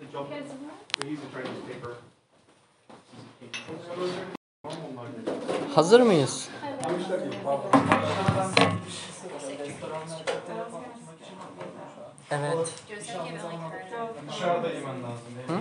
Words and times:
The 0.00 0.06
job, 0.06 0.28
we 1.02 1.10
use 1.10 1.20
the 1.20 1.26
training 1.28 1.62
paper. 1.68 1.94
Hazır 5.74 6.00
mıyız? 6.00 6.48
Evet, 12.30 12.74
Dışarıda 14.28 14.68
yemen 14.70 15.02
lazım. 15.02 15.32
Hı? 15.46 15.60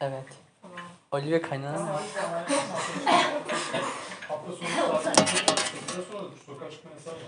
evet. 0.00 0.24
Olivia 1.12 1.42
kaynağı 1.42 1.72
mı? 1.80 1.88
Hafta 4.28 4.52
sonu 4.52 5.02
saat 5.04 5.16
8'den 5.18 6.02
sonra 6.12 6.22
sokağa 6.46 6.70
çıkma 6.70 6.90
yasağı 6.90 7.14
var. 7.14 7.22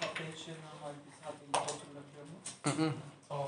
Hafta 0.00 0.22
içi 0.36 0.50
normal 0.50 0.92
bir 1.06 1.12
saat 1.24 1.34
gibi 1.40 1.58
oturulabiliyor 1.58 2.24
mu? 2.24 2.36
Hı 2.62 2.70
hı, 2.70 2.92
Tamam. 3.28 3.46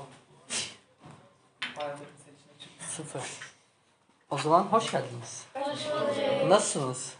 Sıfır. 2.79 3.21
O 4.29 4.37
zaman 4.37 4.63
hoş 4.63 4.91
geldiniz. 4.91 5.45
Nasılsınız? 6.47 7.13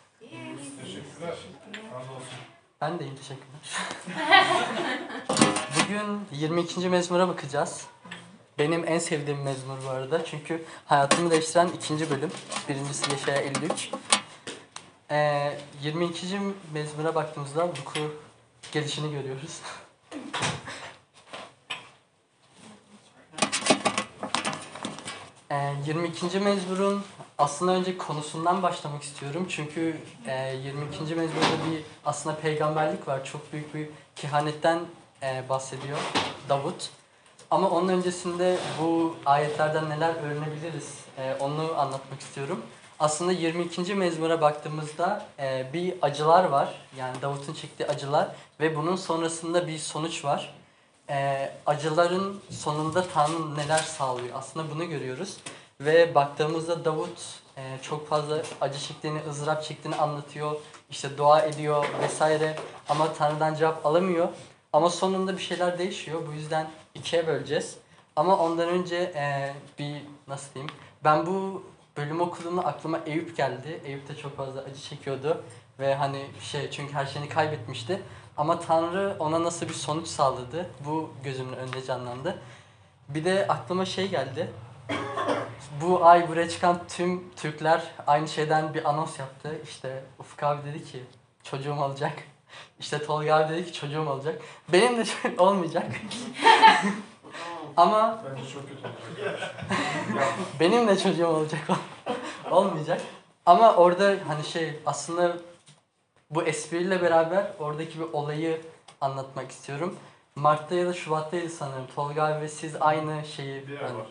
Teşekkürler. 0.82 1.38
Razı 1.94 2.12
olsun. 2.12 2.40
Ben 2.82 3.00
de 3.00 3.04
iyiyim, 3.04 3.16
teşekkürler. 3.16 3.62
Bugün 5.80 6.22
22. 6.32 6.90
mezmura 6.90 7.28
bakacağız. 7.28 7.86
Benim 8.60 8.88
en 8.88 9.00
sevdiğim 9.00 9.42
mezmur 9.42 9.78
bu 9.86 9.90
arada. 9.90 10.26
Çünkü 10.26 10.66
hayatımı 10.86 11.32
değiştiren 11.32 11.68
ikinci 11.68 12.10
bölüm. 12.10 12.32
Birincisi 12.70 13.12
Yaşaya 13.12 13.38
53. 13.42 13.92
Ee, 15.12 15.58
22. 15.84 16.40
mezmura 16.74 17.16
baktığımızda 17.16 17.68
Luku 17.68 18.00
gelişini 18.72 19.12
görüyoruz. 19.12 19.60
22. 25.52 26.40
mezmurun 26.40 27.04
aslında 27.38 27.72
önce 27.72 27.98
konusundan 27.98 28.64
başlamak 28.64 29.04
istiyorum. 29.04 29.46
Çünkü 29.50 29.98
e, 30.28 30.56
22. 30.56 31.16
mezmurda 31.16 31.72
bir 31.72 31.84
aslında 32.06 32.36
peygamberlik 32.36 33.08
var. 33.08 33.26
Çok 33.26 33.54
büyük 33.54 33.74
bir 33.74 33.88
kehanetten 34.16 34.80
e, 35.24 35.44
bahsediyor 35.50 35.98
Davut. 36.50 36.90
Ama 37.52 37.70
onun 37.70 37.90
öncesinde 37.90 38.58
bu 38.82 39.16
ayetlerden 39.26 39.90
neler 39.90 40.16
öğrenebiliriz 40.16 40.98
e, 41.18 41.36
onu 41.40 41.74
anlatmak 41.78 42.22
istiyorum. 42.22 42.62
Aslında 43.00 43.32
22. 43.32 43.96
mezmura 43.96 44.42
baktığımızda 44.42 45.26
e, 45.40 45.66
bir 45.74 45.94
acılar 46.02 46.44
var. 46.44 46.82
Yani 46.98 47.22
Davut'un 47.22 47.54
çektiği 47.54 47.86
acılar 47.88 48.28
ve 48.60 48.76
bunun 48.76 48.96
sonrasında 48.96 49.68
bir 49.68 49.78
sonuç 49.78 50.26
var. 50.26 50.56
E, 51.10 51.52
acıların 51.66 52.42
sonunda 52.50 53.08
Tanrı 53.08 53.56
neler 53.56 53.78
sağlıyor 53.78 54.36
aslında 54.36 54.72
bunu 54.72 54.90
görüyoruz. 54.90 55.38
Ve 55.82 56.16
baktığımızda 56.16 56.86
Davut 56.86 57.40
e, 57.58 57.78
çok 57.82 58.10
fazla 58.10 58.42
acı 58.62 58.80
çektiğini, 58.80 59.20
ızdırap 59.30 59.64
çektiğini 59.64 59.96
anlatıyor. 59.96 60.56
İşte 60.90 61.18
dua 61.18 61.42
ediyor 61.42 61.86
vesaire 62.04 62.56
ama 62.90 63.14
Tanrı'dan 63.14 63.56
cevap 63.56 63.86
alamıyor. 63.86 64.28
Ama 64.74 64.90
sonunda 64.90 65.38
bir 65.38 65.42
şeyler 65.42 65.78
değişiyor. 65.78 66.22
Bu 66.28 66.34
yüzden 66.34 66.70
ikiye 66.96 67.28
böleceğiz. 67.28 67.78
Ama 68.16 68.38
ondan 68.38 68.70
önce 68.70 68.96
e, 68.96 69.54
bir 69.80 70.02
nasıl 70.28 70.54
diyeyim? 70.54 70.74
Ben 71.04 71.26
bu 71.26 71.64
bölüm 71.98 72.22
okuduğumda 72.22 72.66
aklıma 72.66 73.00
Eyüp 73.06 73.38
geldi. 73.38 73.82
Eyüp 73.86 74.10
de 74.10 74.16
çok 74.16 74.38
fazla 74.38 74.62
acı 74.62 74.82
çekiyordu. 74.82 75.44
Ve 75.80 75.96
hani 75.96 76.26
şey 76.42 76.72
çünkü 76.72 76.94
her 76.94 77.06
şeyini 77.06 77.30
kaybetmişti. 77.30 78.02
Ama 78.38 78.60
Tanrı 78.60 79.16
ona 79.20 79.44
nasıl 79.44 79.68
bir 79.70 79.74
sonuç 79.74 80.08
sağladı? 80.08 80.70
Bu 80.86 81.10
gözümün 81.24 81.54
önünde 81.54 81.86
canlandı. 81.86 82.38
Bir 83.10 83.26
de 83.26 83.46
aklıma 83.50 83.86
şey 83.86 84.08
geldi. 84.10 84.52
Bu 85.82 86.06
ay 86.06 86.28
buraya 86.28 86.50
çıkan 86.50 86.80
tüm 86.88 87.24
Türkler 87.36 87.82
aynı 88.08 88.28
şeyden 88.28 88.74
bir 88.74 88.90
anons 88.90 89.20
yaptı. 89.20 89.60
İşte 89.64 90.04
Ufuk 90.20 90.44
abi 90.44 90.66
dedi 90.70 90.86
ki 90.86 91.04
çocuğum 91.44 91.76
olacak. 91.82 92.14
İşte 92.80 93.06
Tolga 93.06 93.36
abi 93.36 93.54
dedi 93.54 93.66
ki 93.66 93.74
çocuğum 93.74 94.10
olacak. 94.10 94.42
Benim 94.74 94.98
de 94.98 95.04
olmayacak. 95.38 95.86
Ama 97.78 98.24
Bence 98.32 98.50
çok 98.54 98.62
kötü 98.70 98.88
olacak. 98.88 99.56
benim 100.60 100.88
de 100.88 100.98
çocuğum 100.98 101.28
olacak. 101.28 101.62
olmayacak. 102.52 103.02
Ama 103.46 103.74
orada 103.76 104.16
hani 104.28 104.44
şey 104.44 104.80
aslında 104.86 105.38
bu 106.30 106.44
espriyle 106.44 107.02
beraber 107.02 107.54
oradaki 107.60 108.00
bir 108.00 108.14
olayı 108.14 108.62
anlatmak 109.02 109.52
istiyorum. 109.52 109.96
Mart'ta 110.36 110.76
ya 110.76 110.86
da 110.88 110.94
Şubat'taydı 110.94 111.50
sanırım. 111.50 111.88
Tolga 111.96 112.24
abi 112.24 112.42
ve 112.42 112.48
siz 112.48 112.76
aynı 112.80 113.26
şeyi... 113.26 113.68
Bir 113.68 113.80
ay 113.80 113.88
hani- 113.88 113.98
var. 113.98 114.08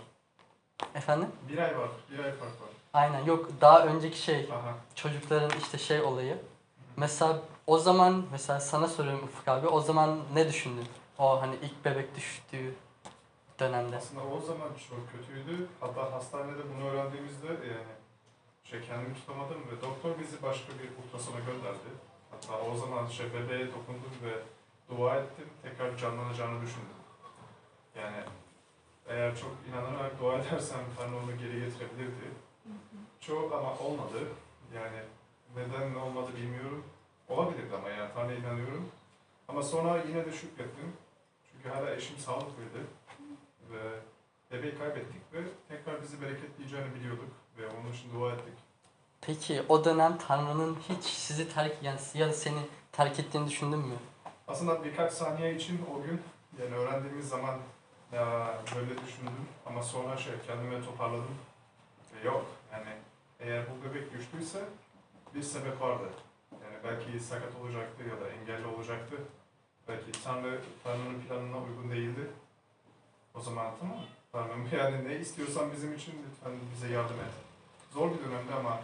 Efendim? 0.95 1.29
Bir 1.49 1.59
ay 1.59 1.79
var. 1.79 1.91
Bir 2.11 2.19
ay 2.19 2.31
fark 2.33 2.41
var. 2.43 2.69
Aynen 2.93 3.25
yok 3.25 3.49
daha 3.61 3.87
önceki 3.87 4.19
şey 4.19 4.49
Aha. 4.53 4.75
çocukların 4.95 5.51
işte 5.59 5.79
şey 5.79 6.01
olayı. 6.03 6.39
Mesela 6.97 7.39
o 7.67 7.79
zaman 7.79 8.25
mesela 8.33 8.61
sana 8.61 8.89
soruyorum 8.89 9.25
Ufuk 9.25 9.49
abi 9.49 9.69
o 9.69 9.81
zaman 9.81 10.19
ne 10.35 10.49
düşündün? 10.49 10.87
O 11.19 11.43
hani 11.43 11.55
ilk 11.63 11.85
bebek 11.85 12.17
düştüğü 12.17 12.75
dönemde. 13.61 13.97
Aslında 13.97 14.25
o 14.25 14.41
zaman 14.41 14.69
çok 14.89 14.99
kötüydü. 15.13 15.69
Hatta 15.81 16.13
hastanede 16.13 16.63
bunu 16.75 16.91
öğrendiğimizde 16.91 17.47
yani 17.47 17.95
şey 18.65 18.81
kendimi 18.83 19.15
tutamadım 19.15 19.59
ve 19.71 19.83
doktor 19.83 20.19
bizi 20.19 20.43
başka 20.43 20.73
bir 20.73 21.05
ultrasona 21.05 21.41
gönderdi. 21.41 21.91
Hatta 22.31 22.61
o 22.61 22.77
zaman 22.77 23.07
şey 23.07 23.27
bebeğe 23.35 23.67
dokundum 23.67 24.15
ve 24.25 24.35
dua 24.97 25.17
ettim. 25.17 25.49
Tekrar 25.63 25.97
canlanacağını 25.97 26.63
düşündüm. 26.63 26.99
Yani 27.97 28.17
eğer 29.09 29.37
çok 29.37 29.51
inanarak 29.69 30.21
dua 30.21 30.39
edersem 30.39 30.81
Tanrı 30.99 31.17
onu 31.17 31.39
geri 31.39 31.61
getirebilirdi. 31.61 32.31
Çok 33.21 33.53
ama 33.53 33.79
olmadı. 33.79 34.19
Yani 34.75 34.99
neden 35.57 35.95
olmadı 35.95 36.31
bilmiyorum. 36.37 36.85
Olabilirdi 37.29 37.77
ama 37.77 37.89
yani 37.89 38.11
Tanrı'ya 38.15 38.39
inanıyorum. 38.39 38.89
Ama 39.49 39.63
sonra 39.63 40.03
yine 40.09 40.27
de 40.27 40.33
şükrettim. 40.33 40.93
Çünkü 41.53 41.69
hala 41.69 41.95
eşim 41.95 42.19
sağlıklıydı. 42.19 42.79
Ve 43.71 44.01
bebeği 44.53 44.79
kaybettik 44.79 45.33
ve 45.33 45.39
tekrar 45.69 46.03
bizi 46.03 46.23
bereketleyeceğini 46.23 46.95
biliyorduk. 46.95 47.44
Ve 47.59 47.67
onun 47.69 47.93
için 47.93 48.13
dua 48.15 48.33
ettik. 48.33 48.55
Peki 49.21 49.63
o 49.69 49.85
dönem 49.85 50.19
Tanrı'nın 50.19 50.79
hiç 50.89 51.05
sizi 51.05 51.55
terk 51.55 51.83
yani 51.83 51.99
ya 52.15 52.29
da 52.29 52.33
seni 52.33 52.61
terk 52.93 53.19
ettiğini 53.21 53.49
düşündün 53.49 53.79
mü? 53.79 53.95
Aslında 54.49 54.85
birkaç 54.85 55.13
saniye 55.13 55.55
için 55.55 55.87
o 55.95 56.03
gün 56.03 56.23
yani 56.63 56.75
öğrendiğimiz 56.75 57.29
zaman 57.29 57.59
ya 58.13 58.55
böyle 58.77 58.91
düşündüm 58.91 59.35
ama 59.67 59.83
sonra 59.83 60.17
şey 60.17 60.33
kendime 60.47 60.85
toparladım. 60.85 61.35
Ve 62.15 62.27
yok 62.27 62.47
yani 62.73 62.91
eğer 63.41 63.65
bu 63.71 63.89
bebek 63.89 64.13
düştüyse 64.13 64.65
bir 65.35 65.43
sebep 65.43 65.81
vardı. 65.81 66.11
Yani 66.53 66.77
belki 66.85 67.21
sakat 67.25 67.57
olacaktı 67.63 68.03
ya 68.03 68.21
da 68.21 68.29
engelli 68.29 68.67
olacaktı. 68.67 69.17
Belki 69.89 70.25
Tanrı, 70.25 70.61
Tanrı'nın 70.85 71.21
planına 71.21 71.59
uygun 71.59 71.91
değildi. 71.91 72.31
O 73.35 73.41
zaman 73.41 73.73
tamam. 73.81 73.99
Tanrım 74.35 74.69
yani 74.79 75.09
ne 75.09 75.17
istiyorsan 75.17 75.73
bizim 75.73 75.95
için 75.95 76.13
lütfen 76.13 76.53
bize 76.75 76.95
yardım 76.95 77.17
et. 77.17 77.33
Zor 77.93 78.11
bir 78.11 78.25
dönemdi 78.25 78.55
ama 78.55 78.81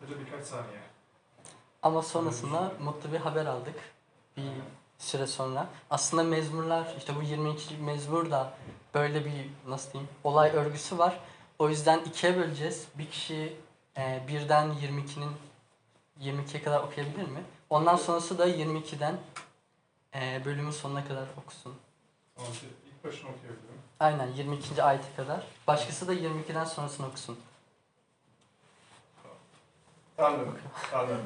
sadece 0.00 0.20
birkaç 0.20 0.46
saniye. 0.46 0.80
Ama 1.82 2.02
sonrasında 2.02 2.72
mutlu 2.80 3.12
bir 3.12 3.18
haber 3.18 3.46
aldık. 3.46 3.74
Bir 4.36 4.50
süre 4.98 5.26
sonra. 5.26 5.68
Aslında 5.90 6.22
mezmurlar 6.22 6.94
işte 6.98 7.16
bu 7.16 7.22
22. 7.22 7.76
mezmur 7.76 8.30
da 8.30 8.52
böyle 8.94 9.24
bir 9.24 9.50
nasıl 9.68 9.92
diyeyim 9.92 10.10
olay 10.24 10.50
örgüsü 10.50 10.98
var. 10.98 11.20
O 11.58 11.68
yüzden 11.68 11.98
ikiye 11.98 12.36
böleceğiz. 12.36 12.86
Bir 12.98 13.10
kişi 13.10 13.56
e, 13.96 14.24
birden 14.28 14.68
22'nin 14.68 15.32
22'ye 16.20 16.62
kadar 16.62 16.80
okuyabilir 16.80 17.28
mi? 17.28 17.42
Ondan 17.70 17.96
sonrası 17.96 18.38
da 18.38 18.48
22'den 18.48 19.16
e, 20.14 20.42
bölümün 20.44 20.70
sonuna 20.70 21.08
kadar 21.08 21.26
okusun. 21.42 21.74
Tamam, 22.36 22.52
ilk 22.86 23.04
başına 23.04 23.30
okuyabilirim. 23.30 23.85
Aynen 24.00 24.26
22. 24.26 24.82
ayete 24.82 25.08
kadar. 25.16 25.46
Başkası 25.66 26.08
da 26.08 26.14
22'den 26.14 26.64
sonrasını 26.64 27.06
okusun. 27.06 27.38
Tanrım, 30.16 30.58
Tanrım, 30.90 31.22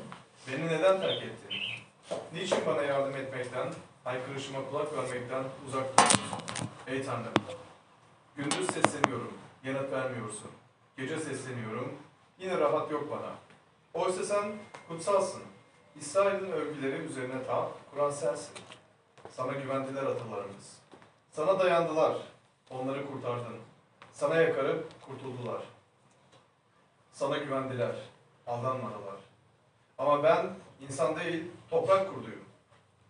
beni 0.49 0.67
neden 0.67 1.01
terk 1.01 1.23
ettin? 1.23 1.51
Niçin 2.33 2.67
bana 2.67 2.83
yardım 2.83 3.17
etmekten, 3.17 3.73
haykırışıma 4.05 4.59
kulak 4.71 4.93
vermekten 4.93 5.45
uzak 5.69 5.99
duruyorsun? 5.99 6.69
Ey 6.87 7.05
Tanrım, 7.05 7.33
gündüz 8.37 8.67
sesleniyorum, 8.67 9.39
yanıt 9.65 9.93
vermiyorsun. 9.93 10.51
Gece 10.97 11.19
sesleniyorum, 11.21 11.99
yine 12.39 12.59
rahat 12.59 12.91
yok 12.91 13.11
bana. 13.11 13.33
Oysa 14.05 14.25
sen 14.25 14.53
kutsalsın. 14.89 15.43
İsrail'in 16.01 16.53
övgüleri 16.53 16.97
üzerine 16.97 17.47
taht, 17.47 17.73
Kur'an 17.91 18.11
sensin. 18.11 18.55
Sana 19.31 19.53
güvendiler 19.53 20.03
atalarımız. 20.03 20.79
Sana 21.33 21.59
dayandılar, 21.59 22.17
onları 22.71 23.07
kurtardın. 23.07 23.57
Sana 24.13 24.37
yakarıp 24.37 25.03
kurtuldular. 25.07 25.63
Sana 27.13 27.39
güvendiler, 27.39 27.97
aldanmadılar. 28.47 29.17
Ama 29.99 30.23
ben 30.23 30.47
insan 30.81 31.17
değil, 31.17 31.51
toprak 31.71 32.15
kurduyum. 32.15 32.45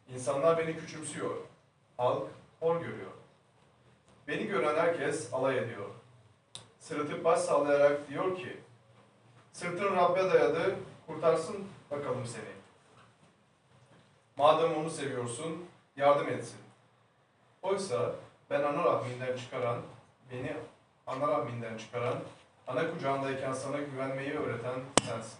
İnsanlar 0.08 0.58
beni 0.58 0.76
küçümsüyor. 0.76 1.36
Halk 1.96 2.22
hor 2.60 2.80
görüyor. 2.80 3.10
Beni 4.28 4.46
gören 4.46 4.76
herkes 4.76 5.34
alay 5.34 5.58
ediyor. 5.58 5.88
Sırıtıp 6.80 7.24
baş 7.24 7.40
sallayarak 7.40 8.08
diyor 8.08 8.36
ki, 8.36 8.60
Sırtın 9.52 9.96
Rabbe 9.96 10.30
dayadı, 10.30 10.76
kurtarsın 11.06 11.56
bakalım 11.90 12.26
seni. 12.26 12.50
Madem 14.36 14.76
onu 14.76 14.90
seviyorsun, 14.90 15.64
yardım 15.96 16.28
etsin. 16.28 16.58
Oysa 17.62 18.14
ben 18.50 18.62
ana 18.62 18.84
rahminden 18.84 19.36
çıkaran, 19.36 19.78
beni 20.32 20.56
ana 21.06 21.28
rahminden 21.28 21.78
çıkaran, 21.78 22.14
ana 22.66 22.90
kucağındayken 22.90 23.52
sana 23.52 23.78
güvenmeyi 23.78 24.32
öğreten 24.34 24.74
sensin. 25.06 25.38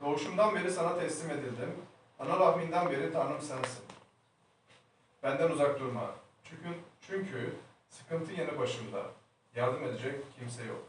Doğuşumdan 0.00 0.54
beri 0.54 0.70
sana 0.70 0.98
teslim 0.98 1.30
edildim. 1.30 1.74
Ana 2.18 2.40
rahminden 2.40 2.90
beri 2.90 3.12
Tanrım 3.12 3.40
sensin. 3.40 3.84
Benden 5.22 5.50
uzak 5.50 5.80
durma. 5.80 6.10
Çünkü, 6.44 6.78
çünkü 7.00 7.54
sıkıntı 7.88 8.32
yanı 8.32 8.58
başımda. 8.58 9.02
Yardım 9.56 9.84
edecek 9.84 10.14
kimse 10.38 10.64
yok. 10.64 10.82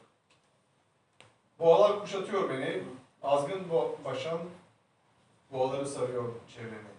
Boğalar 1.59 1.99
kuşatıyor 1.99 2.49
beni. 2.49 2.83
Azgın 3.23 3.69
bo 3.69 3.97
başan 4.05 4.39
boğaları 5.51 5.85
sarıyor 5.85 6.33
çevremi. 6.55 6.94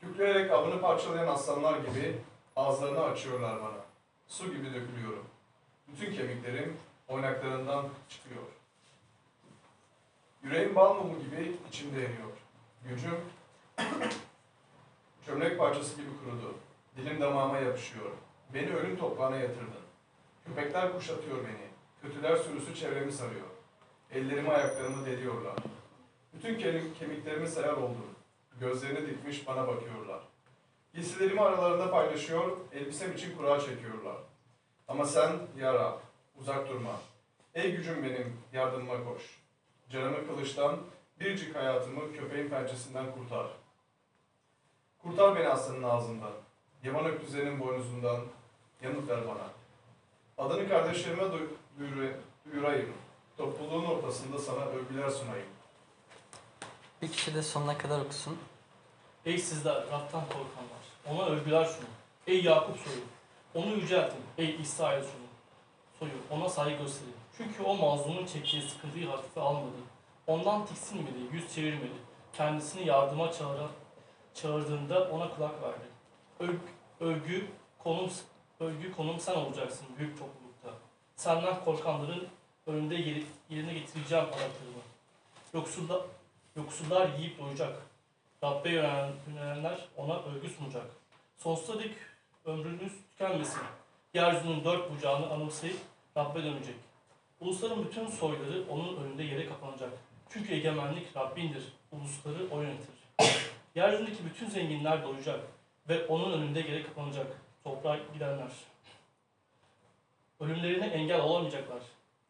Kükreyerek 0.00 0.50
avını 0.50 0.80
parçalayan 0.80 1.26
aslanlar 1.26 1.78
gibi 1.78 2.18
ağızlarını 2.56 3.04
açıyorlar 3.04 3.60
bana. 3.62 3.78
Su 4.28 4.44
gibi 4.44 4.66
dökülüyorum. 4.66 5.24
Bütün 5.88 6.12
kemiklerim 6.12 6.76
oynaklarından 7.08 7.88
çıkıyor. 8.08 8.42
Yüreğim 10.42 10.74
bal 10.74 10.94
mumu 10.94 11.18
gibi 11.18 11.56
içimde 11.68 12.00
yanıyor. 12.00 12.30
Gücüm 12.88 13.20
çömlek 15.26 15.58
parçası 15.58 15.96
gibi 15.96 16.10
kurudu. 16.24 16.54
Dilim 16.96 17.20
damağıma 17.20 17.58
yapışıyor. 17.58 18.10
Beni 18.54 18.74
ölüm 18.74 18.98
toprağına 18.98 19.36
yatırdın. 19.36 19.84
Köpekler 20.46 20.92
kuşatıyor 20.92 21.36
beni. 21.38 21.68
Kötüler 22.02 22.36
sürüsü 22.36 22.74
çevremi 22.74 23.12
sarıyor. 23.12 23.46
Ellerimi 24.12 24.50
ayaklarımı 24.50 25.06
deliyorlar. 25.06 25.54
Bütün 26.34 26.58
kemiklerimi 26.98 27.48
sayar 27.48 27.72
oldum. 27.72 28.17
Gözlerini 28.60 29.08
dikmiş 29.08 29.46
bana 29.46 29.68
bakıyorlar. 29.68 30.20
Giysilerimi 30.94 31.40
aralarında 31.40 31.90
paylaşıyor, 31.90 32.56
elbisem 32.72 33.12
için 33.12 33.36
kura 33.36 33.60
çekiyorlar. 33.60 34.16
Ama 34.88 35.04
sen 35.04 35.32
ya 35.58 35.74
Rab, 35.74 35.98
uzak 36.40 36.68
durma. 36.68 37.00
Ey 37.54 37.76
gücüm 37.76 38.02
benim, 38.02 38.36
yardımıma 38.52 39.04
koş. 39.04 39.22
Canımı 39.90 40.26
kılıçtan, 40.26 40.76
biricik 41.20 41.56
hayatımı 41.56 42.12
köpeğin 42.12 42.48
pençesinden 42.48 43.06
kurtar. 43.12 43.46
Kurtar 45.02 45.36
beni 45.36 45.48
aslanın 45.48 45.82
ağzından, 45.82 46.32
yaban 46.84 47.04
öküzlerinin 47.04 47.60
boynuzundan, 47.60 48.20
yanıt 48.82 49.08
ver 49.08 49.20
bana. 49.28 49.48
Adını 50.38 50.68
kardeşlerime 50.68 51.24
duyurayım. 52.52 52.92
Topluluğun 53.36 53.84
ortasında 53.84 54.38
sana 54.38 54.64
övgüler 54.64 55.10
sunayım. 55.10 55.46
Bir 57.02 57.12
kişi 57.12 57.34
de 57.34 57.42
sonuna 57.42 57.78
kadar 57.78 58.00
okusun. 58.00 58.38
Ey 59.26 59.38
sizler 59.38 59.74
Rab'tan 59.74 60.22
korkanlar, 60.26 60.82
ona 61.10 61.26
övgüler 61.26 61.64
sunun. 61.64 61.88
Ey 62.26 62.42
Yakup 62.44 62.76
soyu, 62.78 63.00
onu 63.54 63.74
yüceltin. 63.74 64.20
Ey 64.38 64.56
İsrail 64.60 65.02
soyu, 65.02 65.12
soyu, 65.98 66.12
ona 66.30 66.48
saygı 66.48 66.82
gösterin. 66.82 67.14
Çünkü 67.36 67.62
o 67.62 67.74
mazlumun 67.76 68.26
çektiği 68.26 68.62
sıkıntıyı 68.62 69.08
hafife 69.08 69.40
almadı. 69.40 69.76
Ondan 70.26 70.66
tiksinmedi, 70.66 71.18
yüz 71.32 71.54
çevirmedi. 71.54 71.94
Kendisini 72.32 72.86
yardıma 72.86 73.32
çağıra, 73.32 73.66
çağırdığında 74.34 75.08
ona 75.10 75.34
kulak 75.34 75.62
verdi. 75.62 75.88
Övgü, 76.40 76.58
övgü, 77.00 77.46
konum, 77.78 78.10
övgü 78.60 78.92
konum 78.92 79.20
sen 79.20 79.34
olacaksın 79.34 79.86
büyük 79.98 80.18
toplulukta. 80.18 80.68
Senden 81.16 81.64
korkanların 81.64 82.28
önünde 82.66 82.94
yeri- 82.94 83.26
yerine 83.50 83.74
getireceğim 83.74 84.24
anahtarımı. 84.24 84.82
Yoksullar, 85.54 86.00
yoksullar 86.58 87.18
yiyip 87.18 87.38
doyacak. 87.38 87.82
Rabbe 88.44 88.70
yönelen, 88.70 89.12
yönelenler 89.28 89.78
ona 89.96 90.22
övgü 90.22 90.48
sunacak. 90.48 90.86
Sonsuza 91.36 91.80
ömrünüz 92.44 92.92
tükenmesin. 93.10 93.60
Yeryüzünün 94.14 94.64
dört 94.64 94.90
bucağını 94.90 95.30
anımsayıp 95.30 95.76
Rabbe 96.16 96.42
dönecek. 96.42 96.74
Ulusların 97.40 97.84
bütün 97.84 98.06
soyları 98.06 98.64
onun 98.70 98.96
önünde 98.96 99.22
yere 99.22 99.46
kapanacak. 99.46 99.90
Çünkü 100.30 100.54
egemenlik 100.54 101.16
Rabbindir. 101.16 101.62
Ulusları 101.92 102.50
o 102.50 102.60
yönetir. 102.60 102.94
Yeryüzündeki 103.74 104.24
bütün 104.24 104.48
zenginler 104.48 105.04
doyacak 105.04 105.40
ve 105.88 106.06
onun 106.06 106.32
önünde 106.32 106.60
yere 106.60 106.82
kapanacak. 106.82 107.26
Toprağa 107.64 107.98
gidenler. 108.14 108.50
Ölümlerine 110.40 110.86
engel 110.86 111.20
olamayacaklar. 111.20 111.82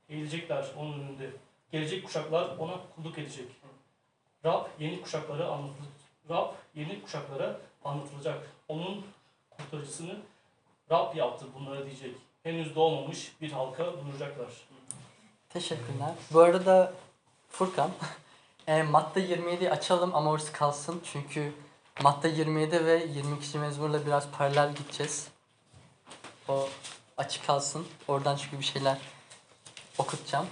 Eğilecekler 0.09 0.67
onun 0.77 1.01
önünde. 1.01 1.31
Gelecek 1.73 2.05
kuşaklar 2.05 2.57
ona 2.57 2.81
kulluk 2.97 3.19
edecek. 3.19 3.47
Rab 4.45 4.67
yeni 4.79 5.03
kuşaklara 5.03 5.47
anlatılacak. 5.47 5.93
Rab 6.31 6.53
yeni 6.75 7.03
kuşaklara 7.03 7.61
anlatılacak. 7.85 8.51
Onun 8.69 9.07
kurtarıcısını 9.51 10.17
Rab 10.91 11.17
yaptı 11.17 11.47
bunlara 11.55 11.87
diyecek. 11.87 12.15
Henüz 12.43 12.75
doğmamış 12.75 13.33
bir 13.41 13.53
halka 13.53 13.85
duyuracaklar. 13.85 14.49
Teşekkürler. 15.49 16.11
Bu 16.31 16.41
arada 16.41 16.93
Furkan, 17.51 17.91
e, 18.67 18.83
madde 18.83 19.21
27'yi 19.21 19.71
açalım 19.71 20.15
ama 20.15 20.31
orası 20.31 20.53
kalsın. 20.53 21.03
Çünkü 21.13 21.53
madde 22.03 22.29
27 22.29 22.87
ve 22.87 23.05
22. 23.05 23.59
mezmurla 23.59 24.07
biraz 24.07 24.31
paralel 24.31 24.75
gideceğiz. 24.75 25.29
O 26.49 26.69
açık 27.17 27.47
kalsın. 27.47 27.87
Oradan 28.09 28.37
çünkü 28.37 28.59
bir 28.59 28.65
şeyler 28.65 28.99
okutacağım. 29.99 30.47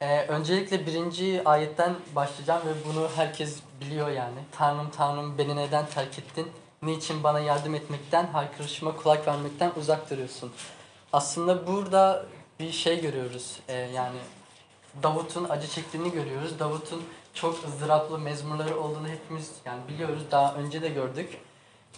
E, 0.00 0.26
öncelikle 0.26 0.86
birinci 0.86 1.42
ayetten 1.44 1.94
başlayacağım 2.14 2.62
ve 2.66 2.72
bunu 2.88 3.08
herkes 3.16 3.58
biliyor 3.80 4.08
yani. 4.08 4.38
Tanrım 4.52 4.90
Tanrım 4.90 5.38
beni 5.38 5.56
neden 5.56 5.86
terk 5.86 6.18
ettin? 6.18 6.50
Niçin 6.82 7.22
bana 7.22 7.40
yardım 7.40 7.74
etmekten, 7.74 8.26
haykırışıma 8.26 8.96
kulak 8.96 9.26
vermekten 9.26 9.72
uzak 9.76 10.10
duruyorsun? 10.10 10.52
Aslında 11.12 11.66
burada 11.66 12.26
bir 12.60 12.72
şey 12.72 13.00
görüyoruz. 13.00 13.60
Ee, 13.68 13.74
yani 13.74 14.18
Davut'un 15.02 15.48
acı 15.48 15.68
çektiğini 15.68 16.12
görüyoruz. 16.12 16.58
Davut'un 16.58 17.02
çok 17.34 17.64
ızdıraplı 17.64 18.18
mezmurları 18.18 18.80
olduğunu 18.80 19.08
hepimiz 19.08 19.52
yani 19.64 19.80
biliyoruz. 19.88 20.22
Daha 20.30 20.54
önce 20.54 20.82
de 20.82 20.88
gördük. 20.88 21.38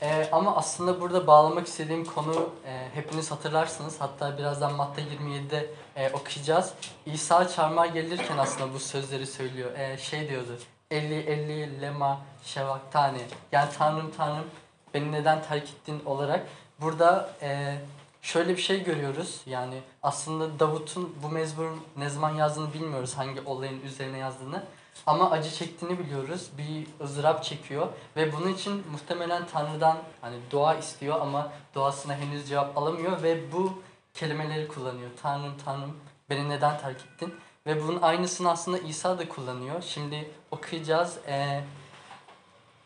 Ee, 0.02 0.28
ama 0.32 0.56
aslında 0.56 1.00
burada 1.00 1.26
bağlamak 1.26 1.66
istediğim 1.66 2.04
konu 2.04 2.50
e, 2.66 2.88
hepiniz 2.94 3.30
hatırlarsınız. 3.30 4.00
Hatta 4.00 4.38
birazdan 4.38 4.74
madde 4.74 5.00
27'de 5.00 5.70
e, 6.00 6.10
okuyacağız. 6.12 6.72
İsa 7.06 7.48
çarmıha 7.48 7.86
gelirken 7.86 8.38
aslında 8.38 8.74
bu 8.74 8.78
sözleri 8.78 9.26
söylüyor. 9.26 9.78
E, 9.78 9.98
şey 9.98 10.28
diyordu. 10.28 10.58
Eli 10.90 11.14
eli 11.14 11.80
lema 11.80 12.20
şevaktani. 12.44 13.22
Yani 13.52 13.70
Tanrım 13.78 14.10
Tanrım 14.16 14.46
beni 14.94 15.12
neden 15.12 15.42
terk 15.42 15.62
ettin 15.62 16.02
olarak. 16.06 16.46
Burada 16.80 17.30
e, 17.42 17.78
şöyle 18.22 18.56
bir 18.56 18.62
şey 18.62 18.84
görüyoruz. 18.84 19.40
Yani 19.46 19.74
aslında 20.02 20.60
Davut'un 20.60 21.16
bu 21.22 21.28
mezmurun 21.28 21.80
ne 21.96 22.08
zaman 22.08 22.30
yazdığını 22.30 22.72
bilmiyoruz. 22.74 23.14
Hangi 23.14 23.40
olayın 23.40 23.80
üzerine 23.80 24.18
yazdığını. 24.18 24.62
Ama 25.06 25.30
acı 25.30 25.50
çektiğini 25.50 25.98
biliyoruz. 25.98 26.50
Bir 26.58 27.04
ızdırap 27.04 27.44
çekiyor. 27.44 27.88
Ve 28.16 28.32
bunun 28.32 28.54
için 28.54 28.84
muhtemelen 28.92 29.46
Tanrı'dan 29.52 29.96
hani 30.20 30.36
dua 30.50 30.74
istiyor 30.74 31.20
ama 31.20 31.52
duasına 31.74 32.14
henüz 32.14 32.48
cevap 32.48 32.78
alamıyor. 32.78 33.22
Ve 33.22 33.52
bu 33.52 33.82
kelimeleri 34.14 34.68
kullanıyor. 34.68 35.10
Tanrım 35.22 35.54
Tanrım 35.64 36.00
beni 36.30 36.48
neden 36.48 36.78
terk 36.78 37.00
ettin? 37.00 37.34
Ve 37.66 37.82
bunun 37.82 38.02
aynısını 38.02 38.50
aslında 38.50 38.78
İsa 38.78 39.18
da 39.18 39.28
kullanıyor. 39.28 39.82
Şimdi 39.82 40.30
okuyacağız. 40.50 41.18
Ee, 41.26 41.64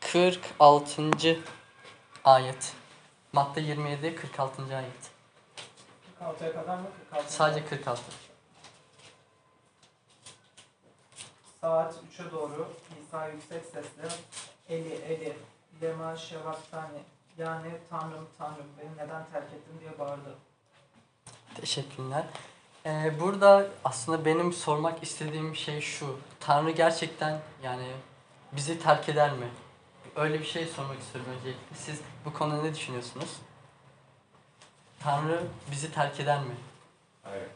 46. 0.01 1.11
ayet. 2.25 2.73
Madde 3.33 3.61
27, 3.61 4.17
46. 4.17 4.77
ayet. 4.77 5.11
46'ya 6.21 6.53
kadar 6.53 6.79
mı? 6.79 6.87
46. 7.11 7.33
Sadece 7.33 7.67
46. 7.67 8.03
Saat 11.61 11.95
3'e 12.19 12.33
doğru 12.33 12.69
İsa 13.03 13.29
yüksek 13.29 13.65
sesle 13.65 14.09
Eli 14.69 14.95
Eli 14.95 15.37
Lema 15.83 16.17
Şevaktani 16.17 16.99
yani 17.39 17.71
Tanrım 17.91 18.29
Tanrım 18.39 18.67
beni 18.79 18.93
neden 19.07 19.27
terk 19.33 19.53
ettin 19.53 19.81
diye 19.81 19.99
bağırdı. 19.99 20.35
Teşekkürler. 21.61 22.25
Ee, 22.87 23.13
burada 23.21 23.67
aslında 23.85 24.25
benim 24.25 24.53
sormak 24.53 25.03
istediğim 25.03 25.57
şey 25.57 25.81
şu. 25.81 26.19
Tanrı 26.41 26.71
gerçekten 26.71 27.39
yani 27.63 27.87
bizi 28.53 28.79
terk 28.81 29.09
eder 29.09 29.33
mi? 29.33 29.49
Öyle 30.17 30.41
bir 30.41 30.45
şey 30.45 30.67
sormak 30.67 31.01
istiyorum 31.01 31.33
öncelikle. 31.39 31.77
Siz 31.77 32.01
bu 32.25 32.33
konuda 32.33 32.63
ne 32.63 32.75
düşünüyorsunuz? 32.75 33.29
Tanrı 35.01 35.43
bizi 35.71 35.93
terk 35.93 36.21
eder 36.21 36.39
mi? 36.41 36.55
Hayır. 37.23 37.47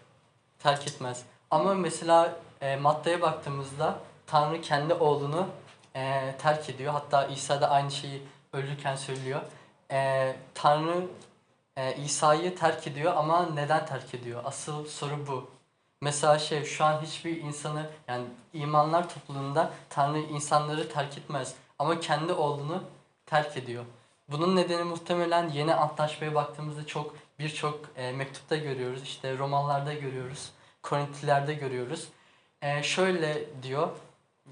terk 0.59 0.87
etmez. 0.88 1.23
Ama 1.50 1.75
mesela 1.75 2.37
e, 2.61 2.76
maddeye 2.76 3.23
baktığımızda 3.23 3.99
Tanrı 4.26 4.61
kendi 4.61 4.95
oğlunu 4.95 5.47
e, 5.97 6.35
terk 6.38 6.71
ediyor. 6.71 6.93
Hatta 6.93 7.26
İsa 7.26 7.61
da 7.61 7.71
aynı 7.71 7.90
şeyi 7.90 8.23
ölürken 8.52 8.97
söylüyor. 8.97 9.40
E, 9.90 10.37
Tanrı 10.55 11.07
e, 11.78 11.97
İsa'yı 12.04 12.56
terk 12.56 12.87
ediyor 12.87 13.16
ama 13.16 13.47
neden 13.54 13.87
terk 13.87 14.14
ediyor? 14.14 14.42
Asıl 14.44 14.87
soru 14.87 15.26
bu. 15.26 15.50
Mesela 16.00 16.38
şey 16.38 16.64
şu 16.64 16.85
an 16.85 17.02
hiçbir 17.02 17.42
insanı 17.42 17.87
yani 18.08 18.25
imanlar 18.52 19.08
topluluğunda 19.08 19.70
Tanrı 19.90 20.18
insanları 20.18 20.88
terk 20.88 21.18
etmez 21.18 21.54
ama 21.78 22.00
kendi 22.00 22.32
oğlunu 22.32 22.82
terk 23.26 23.56
ediyor. 23.56 23.85
Bunun 24.28 24.56
nedeni 24.56 24.82
muhtemelen 24.82 25.49
yeni 25.49 25.75
antlaşmaya 25.75 26.35
baktığımızda 26.35 26.87
çok 26.87 27.14
birçok 27.38 27.80
e, 27.97 28.12
mektupta 28.12 28.56
görüyoruz. 28.56 29.02
İşte 29.02 29.38
Romalılarda 29.38 29.94
görüyoruz, 29.94 30.50
Korintlilerde 30.82 31.54
görüyoruz. 31.54 32.08
E, 32.62 32.82
şöyle 32.82 33.44
diyor 33.62 33.88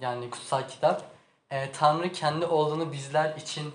yani 0.00 0.30
kutsal 0.30 0.68
kitap. 0.68 1.02
e, 1.50 1.72
Tanrı 1.72 2.12
kendi 2.12 2.46
oğlunu 2.46 2.92
bizler 2.92 3.36
için 3.36 3.74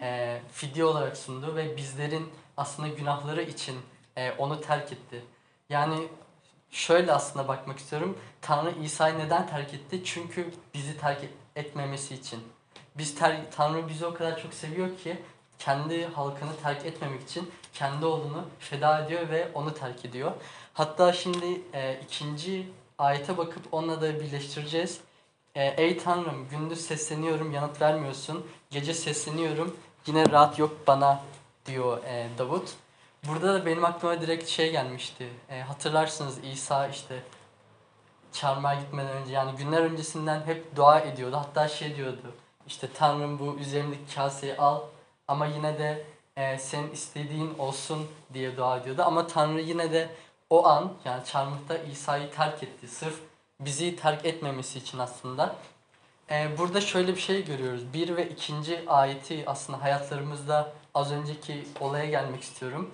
e, 0.00 0.40
fidye 0.52 0.84
olarak 0.84 1.16
sundu 1.16 1.56
ve 1.56 1.76
bizlerin 1.76 2.32
aslında 2.56 2.88
günahları 2.88 3.42
için 3.42 3.76
e, 4.16 4.32
onu 4.32 4.60
terk 4.60 4.92
etti. 4.92 5.24
Yani 5.70 6.08
şöyle 6.70 7.12
aslında 7.12 7.48
bakmak 7.48 7.78
istiyorum. 7.78 8.18
Tanrı 8.42 8.70
İsa'yı 8.82 9.18
neden 9.18 9.46
terk 9.46 9.74
etti? 9.74 10.04
Çünkü 10.04 10.50
bizi 10.74 10.98
terk 10.98 11.24
et- 11.24 11.30
etmemesi 11.56 12.14
için. 12.14 12.40
Biz 12.98 13.14
ter- 13.14 13.50
Tanrı 13.50 13.88
bizi 13.88 14.06
o 14.06 14.14
kadar 14.14 14.42
çok 14.42 14.54
seviyor 14.54 14.96
ki 14.98 15.22
kendi 15.58 16.06
halkını 16.06 16.56
terk 16.62 16.86
etmemek 16.86 17.22
için 17.22 17.50
kendi 17.74 18.06
oğlunu 18.06 18.44
feda 18.58 18.98
ediyor 19.00 19.28
ve 19.30 19.48
onu 19.54 19.74
terk 19.74 20.04
ediyor. 20.04 20.32
Hatta 20.72 21.12
şimdi 21.12 21.60
e, 21.74 22.00
ikinci 22.04 22.68
ayete 22.98 23.38
bakıp 23.38 23.62
onunla 23.74 24.00
da 24.00 24.20
birleştireceğiz. 24.20 25.00
E, 25.54 25.66
Ey 25.66 25.98
Tanrım 25.98 26.48
gündüz 26.48 26.80
sesleniyorum 26.80 27.52
yanıt 27.52 27.80
vermiyorsun. 27.80 28.46
Gece 28.70 28.94
sesleniyorum 28.94 29.76
yine 30.06 30.30
rahat 30.30 30.58
yok 30.58 30.76
bana 30.86 31.20
diyor 31.66 32.04
e, 32.04 32.28
Davut. 32.38 32.74
Burada 33.28 33.54
da 33.54 33.66
benim 33.66 33.84
aklıma 33.84 34.20
direkt 34.20 34.48
şey 34.48 34.72
gelmişti. 34.72 35.28
E, 35.50 35.60
hatırlarsınız 35.60 36.38
İsa 36.44 36.88
işte 36.88 37.22
çarmıha 38.32 38.74
gitmeden 38.74 39.12
önce 39.12 39.32
yani 39.32 39.56
günler 39.56 39.82
öncesinden 39.82 40.46
hep 40.46 40.76
dua 40.76 41.00
ediyordu. 41.00 41.36
Hatta 41.36 41.68
şey 41.68 41.96
diyordu. 41.96 42.34
İşte 42.66 42.88
Tanrım 42.94 43.38
bu 43.38 43.56
üzerimdeki 43.60 44.14
kaseyi 44.14 44.56
al 44.56 44.80
ama 45.28 45.46
yine 45.46 45.78
de 45.78 46.04
e, 46.36 46.58
senin 46.58 46.90
istediğin 46.90 47.58
olsun 47.58 48.06
diye 48.34 48.56
dua 48.56 48.76
ediyordu. 48.76 49.02
Ama 49.06 49.26
Tanrı 49.26 49.60
yine 49.60 49.92
de 49.92 50.08
o 50.50 50.66
an 50.66 50.92
yani 51.04 51.24
çarmıhta 51.24 51.78
İsa'yı 51.78 52.30
terk 52.30 52.62
etti. 52.62 52.88
Sırf 52.88 53.20
bizi 53.60 53.96
terk 53.96 54.24
etmemesi 54.24 54.78
için 54.78 54.98
aslında. 54.98 55.56
E, 56.30 56.58
burada 56.58 56.80
şöyle 56.80 57.14
bir 57.14 57.20
şey 57.20 57.44
görüyoruz. 57.44 57.92
Bir 57.92 58.16
ve 58.16 58.28
ikinci 58.28 58.84
ayeti 58.86 59.44
aslında 59.46 59.82
hayatlarımızda 59.82 60.72
az 60.96 61.12
önceki 61.12 61.68
olaya 61.80 62.06
gelmek 62.06 62.42
istiyorum. 62.42 62.90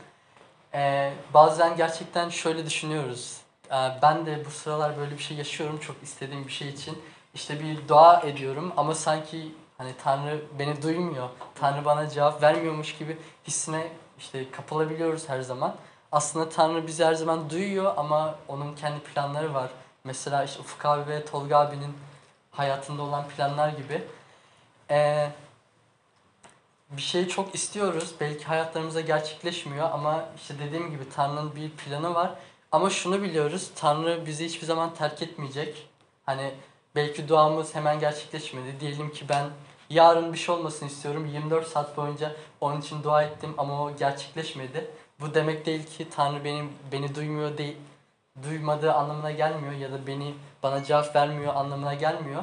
E, 0.74 1.12
bazen 1.34 1.76
gerçekten 1.76 2.28
şöyle 2.28 2.66
düşünüyoruz. 2.66 3.40
E, 3.70 3.76
ben 4.02 4.26
de 4.26 4.44
bu 4.44 4.50
sıralar 4.50 4.98
böyle 4.98 5.12
bir 5.18 5.22
şey 5.22 5.36
yaşıyorum 5.36 5.78
çok 5.78 5.96
istediğim 6.02 6.46
bir 6.46 6.52
şey 6.52 6.68
için. 6.68 7.02
İşte 7.34 7.60
bir 7.60 7.88
dua 7.88 8.20
ediyorum 8.20 8.72
ama 8.76 8.94
sanki 8.94 9.54
hani 9.78 9.92
Tanrı 10.04 10.42
beni 10.58 10.82
duymuyor. 10.82 11.28
Tanrı 11.54 11.84
bana 11.84 12.08
cevap 12.08 12.42
vermiyormuş 12.42 12.98
gibi 12.98 13.18
hissine 13.46 13.88
işte 14.18 14.50
kapılabiliyoruz 14.50 15.28
her 15.28 15.40
zaman. 15.40 15.74
Aslında 16.12 16.48
Tanrı 16.48 16.86
bizi 16.86 17.04
her 17.04 17.14
zaman 17.14 17.50
duyuyor 17.50 17.94
ama 17.96 18.34
onun 18.48 18.74
kendi 18.74 19.00
planları 19.00 19.54
var. 19.54 19.70
Mesela 20.04 20.44
işte 20.44 20.60
Ufuk 20.60 20.86
abi 20.86 21.10
ve 21.10 21.24
Tolga 21.24 21.58
abinin 21.58 21.94
hayatında 22.50 23.02
olan 23.02 23.28
planlar 23.28 23.68
gibi. 23.68 24.02
Ee, 24.90 25.28
bir 26.96 27.02
şeyi 27.02 27.28
çok 27.28 27.54
istiyoruz. 27.54 28.14
Belki 28.20 28.44
hayatlarımızda 28.44 29.00
gerçekleşmiyor 29.00 29.90
ama 29.90 30.24
işte 30.36 30.54
dediğim 30.58 30.90
gibi 30.90 31.10
Tanrı'nın 31.10 31.56
bir 31.56 31.70
planı 31.70 32.14
var. 32.14 32.30
Ama 32.72 32.90
şunu 32.90 33.22
biliyoruz. 33.22 33.70
Tanrı 33.74 34.26
bizi 34.26 34.44
hiçbir 34.44 34.66
zaman 34.66 34.94
terk 34.94 35.22
etmeyecek. 35.22 35.88
Hani 36.26 36.54
belki 36.94 37.28
duamız 37.28 37.74
hemen 37.74 38.00
gerçekleşmedi. 38.00 38.80
Diyelim 38.80 39.12
ki 39.12 39.24
ben 39.28 39.50
yarın 39.90 40.32
bir 40.32 40.38
şey 40.38 40.54
olmasını 40.54 40.88
istiyorum. 40.88 41.26
24 41.26 41.68
saat 41.68 41.96
boyunca 41.96 42.36
onun 42.60 42.80
için 42.80 43.02
dua 43.02 43.22
ettim 43.22 43.54
ama 43.58 43.82
o 43.82 43.96
gerçekleşmedi. 43.96 44.90
Bu 45.20 45.34
demek 45.34 45.66
değil 45.66 45.86
ki 45.86 46.10
Tanrı 46.10 46.44
benim 46.44 46.72
beni 46.92 47.14
duymuyor 47.14 47.58
değil 47.58 47.76
duymadığı 48.42 48.92
anlamına 48.92 49.30
gelmiyor 49.30 49.72
ya 49.72 49.92
da 49.92 50.06
beni 50.06 50.34
bana 50.62 50.84
cevap 50.84 51.16
vermiyor 51.16 51.54
anlamına 51.54 51.94
gelmiyor. 51.94 52.42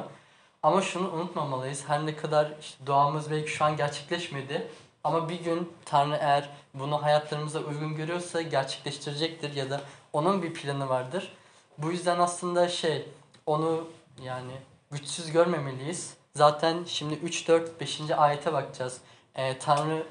Ama 0.62 0.82
şunu 0.82 1.12
unutmamalıyız. 1.12 1.88
Her 1.88 2.06
ne 2.06 2.16
kadar 2.16 2.52
işte 2.60 2.86
duamız 2.86 3.30
belki 3.30 3.50
şu 3.50 3.64
an 3.64 3.76
gerçekleşmedi 3.76 4.68
ama 5.04 5.28
bir 5.28 5.40
gün 5.40 5.72
Tanrı 5.84 6.16
eğer 6.20 6.50
bunu 6.74 7.02
hayatlarımıza 7.02 7.58
uygun 7.58 7.96
görüyorsa 7.96 8.42
gerçekleştirecektir 8.42 9.54
ya 9.54 9.70
da 9.70 9.80
onun 10.12 10.42
bir 10.42 10.54
planı 10.54 10.88
vardır. 10.88 11.32
Bu 11.78 11.90
yüzden 11.90 12.18
aslında 12.18 12.68
şey 12.68 13.08
onu 13.46 13.88
yani 14.22 14.52
güçsüz 14.90 15.32
görmemeliyiz. 15.32 16.14
Zaten 16.34 16.84
şimdi 16.86 17.14
3 17.14 17.48
4 17.48 17.80
5. 17.80 18.00
ayete 18.10 18.52
bakacağız. 18.52 19.00
Ee, 19.34 19.58
Tanrı 19.58 20.06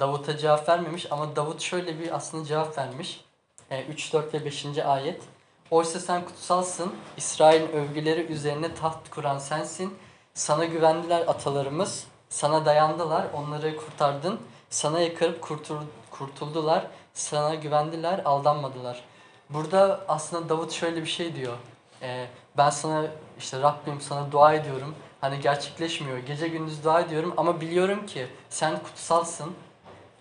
Davut'a 0.00 0.36
cevap 0.36 0.68
vermemiş 0.68 1.12
ama 1.12 1.36
Davut 1.36 1.60
şöyle 1.60 2.00
bir 2.00 2.14
aslında 2.16 2.44
cevap 2.44 2.78
vermiş. 2.78 3.24
Ee, 3.70 3.84
3 3.84 4.12
4 4.12 4.34
ve 4.34 4.44
5. 4.44 4.78
ayet. 4.78 5.22
Oysa 5.70 6.00
sen 6.00 6.24
kutsalsın. 6.24 6.94
İsrail'in 7.16 7.68
övgüleri 7.72 8.20
üzerine 8.20 8.74
taht 8.74 9.10
kuran 9.10 9.38
sensin. 9.38 9.94
Sana 10.34 10.64
güvendiler 10.64 11.20
atalarımız. 11.20 12.04
Sana 12.28 12.64
dayandılar. 12.66 13.26
Onları 13.34 13.76
kurtardın. 13.76 14.40
Sana 14.70 15.00
yakarıp 15.00 15.42
kurtul- 15.42 15.84
kurtuldular. 16.10 16.86
Sana 17.14 17.54
güvendiler. 17.54 18.20
Aldanmadılar. 18.24 19.04
Burada 19.50 20.00
aslında 20.08 20.48
Davut 20.48 20.72
şöyle 20.72 21.02
bir 21.02 21.06
şey 21.06 21.34
diyor. 21.36 21.56
Ee, 22.02 22.26
ben 22.56 22.70
sana 22.70 23.06
işte 23.38 23.60
Rabbim 23.62 24.00
sana 24.00 24.32
dua 24.32 24.54
ediyorum. 24.54 24.94
Hani 25.20 25.40
gerçekleşmiyor. 25.40 26.18
Gece 26.18 26.48
gündüz 26.48 26.84
dua 26.84 27.00
ediyorum 27.00 27.34
ama 27.36 27.60
biliyorum 27.60 28.06
ki 28.06 28.26
sen 28.50 28.78
kutsalsın. 28.78 29.52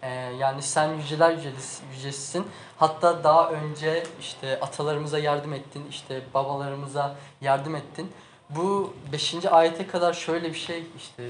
Ee, 0.02 0.10
yani 0.40 0.62
sen 0.62 0.94
yüceler 0.94 1.32
yücelis- 1.32 1.82
yücesisin. 1.96 2.48
Hatta 2.78 3.24
daha 3.24 3.50
önce 3.50 4.04
işte 4.20 4.60
atalarımıza 4.60 5.20
yardım 5.20 5.54
ettin, 5.54 5.88
işte 5.90 6.22
babalarımıza 6.34 7.16
yardım 7.42 7.76
ettin. 7.76 8.12
Bu 8.50 8.94
5. 9.12 9.46
ayete 9.46 9.88
kadar 9.88 10.14
şöyle 10.14 10.50
bir 10.50 10.58
şey 10.58 10.84
işte 10.98 11.24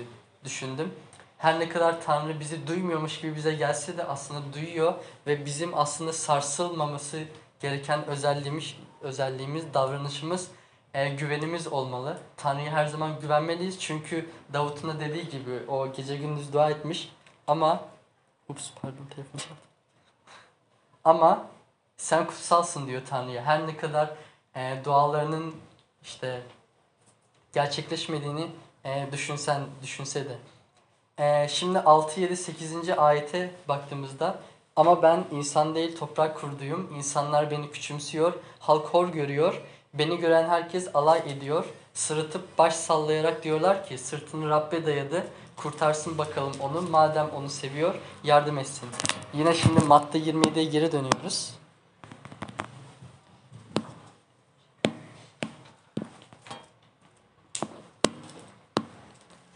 düşündüm. 0.44 0.94
Her 1.38 1.60
ne 1.60 1.70
kadar 1.70 2.02
Tanrı 2.02 2.40
bizi 2.40 2.68
duymuyormuş 2.68 3.22
gibi 3.22 3.36
bize 3.36 3.54
gelse 3.54 3.98
de 3.98 4.04
aslında 4.04 4.54
duyuyor 4.54 4.94
ve 5.28 5.46
bizim 5.46 5.78
aslında 5.78 6.14
sarsılmaması 6.14 7.24
gereken 7.60 8.06
özelliğimiz, 8.08 8.76
özelliğimiz, 9.02 9.74
davranışımız, 9.74 10.48
e, 10.94 11.10
güvenimiz 11.10 11.68
olmalı. 11.68 12.18
Tanrı'ya 12.38 12.72
her 12.72 12.86
zaman 12.86 13.20
güvenmeliyiz 13.22 13.80
çünkü 13.80 14.30
Davut'un 14.54 14.90
da 14.90 15.00
dediği 15.00 15.30
gibi 15.30 15.60
o 15.68 15.92
gece 15.94 16.18
gündüz 16.18 16.54
dua 16.54 16.70
etmiş 16.70 17.12
ama 17.48 17.80
ups 18.50 18.72
pardon 18.82 19.06
telefon. 19.16 19.42
Ama 21.04 21.46
sen 21.98 22.28
kutsalsın 22.28 22.88
diyor 22.88 23.02
Tanrı'ya. 23.10 23.44
Her 23.44 23.68
ne 23.68 23.78
kadar 23.78 24.10
e, 24.56 24.82
dualarının 24.86 25.56
işte 26.04 26.42
gerçekleşmediğini 27.54 28.48
e, 28.86 29.08
düşünsen 29.12 29.62
düşünse 29.84 30.26
de. 30.30 30.38
E, 31.24 31.48
şimdi 31.48 31.80
6 31.80 32.22
7 32.22 32.38
8. 32.38 32.90
ayete 32.90 33.52
baktığımızda 33.68 34.40
ama 34.76 35.02
ben 35.02 35.24
insan 35.32 35.76
değil 35.76 35.98
toprak 35.98 36.42
kurduyum. 36.42 36.94
İnsanlar 36.98 37.52
beni 37.52 37.72
küçümsüyor, 37.72 38.34
halk 38.60 38.86
hor 38.86 39.08
görüyor. 39.08 39.62
Beni 39.94 40.18
gören 40.18 40.50
herkes 40.50 40.96
alay 40.96 41.22
ediyor. 41.28 41.66
Sırıtıp 41.94 42.58
baş 42.58 42.76
sallayarak 42.76 43.44
diyorlar 43.44 43.86
ki 43.86 43.98
sırtını 43.98 44.50
Rabbe 44.50 44.86
dayadı. 44.86 45.28
Kurtarsın 45.60 46.18
bakalım 46.18 46.54
onu. 46.60 46.82
Madem 46.82 47.30
onu 47.30 47.50
seviyor 47.50 47.96
yardım 48.24 48.58
etsin. 48.58 48.90
Yine 49.34 49.54
şimdi 49.54 49.86
madde 49.86 50.20
27'ye 50.20 50.66
geri 50.66 50.92
dönüyoruz. 50.92 51.54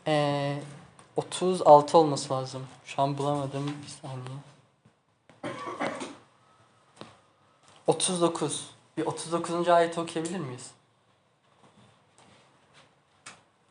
Ee, 0.07 0.63
36 1.15 1.97
olması 1.97 2.33
lazım. 2.33 2.67
Şu 2.85 3.01
an 3.01 3.17
bulamadım. 3.17 3.75
Bir 3.83 3.87
saniye. 3.87 4.37
39. 7.87 8.69
Bir 8.97 9.05
39. 9.05 9.69
ayet 9.69 9.97
okuyabilir 9.97 10.39
miyiz? 10.39 10.71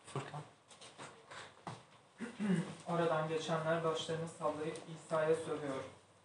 Furkan. 0.07 0.41
Oradan 2.89 3.22
geçenler 3.33 3.85
başlarını 3.85 4.29
sallayıp 4.39 4.79
İsa'ya 4.95 5.37
sövüyor. 5.37 5.83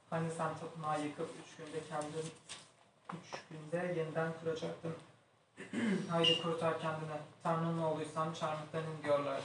Hani 0.09 0.27
sen 0.37 0.49
tapınağı 0.59 1.01
yıkıp 1.01 1.29
üç 1.41 1.55
günde 1.57 1.79
kendin 1.89 2.31
üç 3.13 3.41
günde 3.49 3.99
yeniden 3.99 4.31
kuracaktın. 4.43 4.93
Haydi 6.09 6.41
kurtar 6.43 6.81
kendini. 6.81 7.17
Tanrı'nın 7.43 7.81
oğluysan 7.81 8.33
çarmıhtan 8.33 8.81
in 8.81 9.03
diyorlardı. 9.03 9.43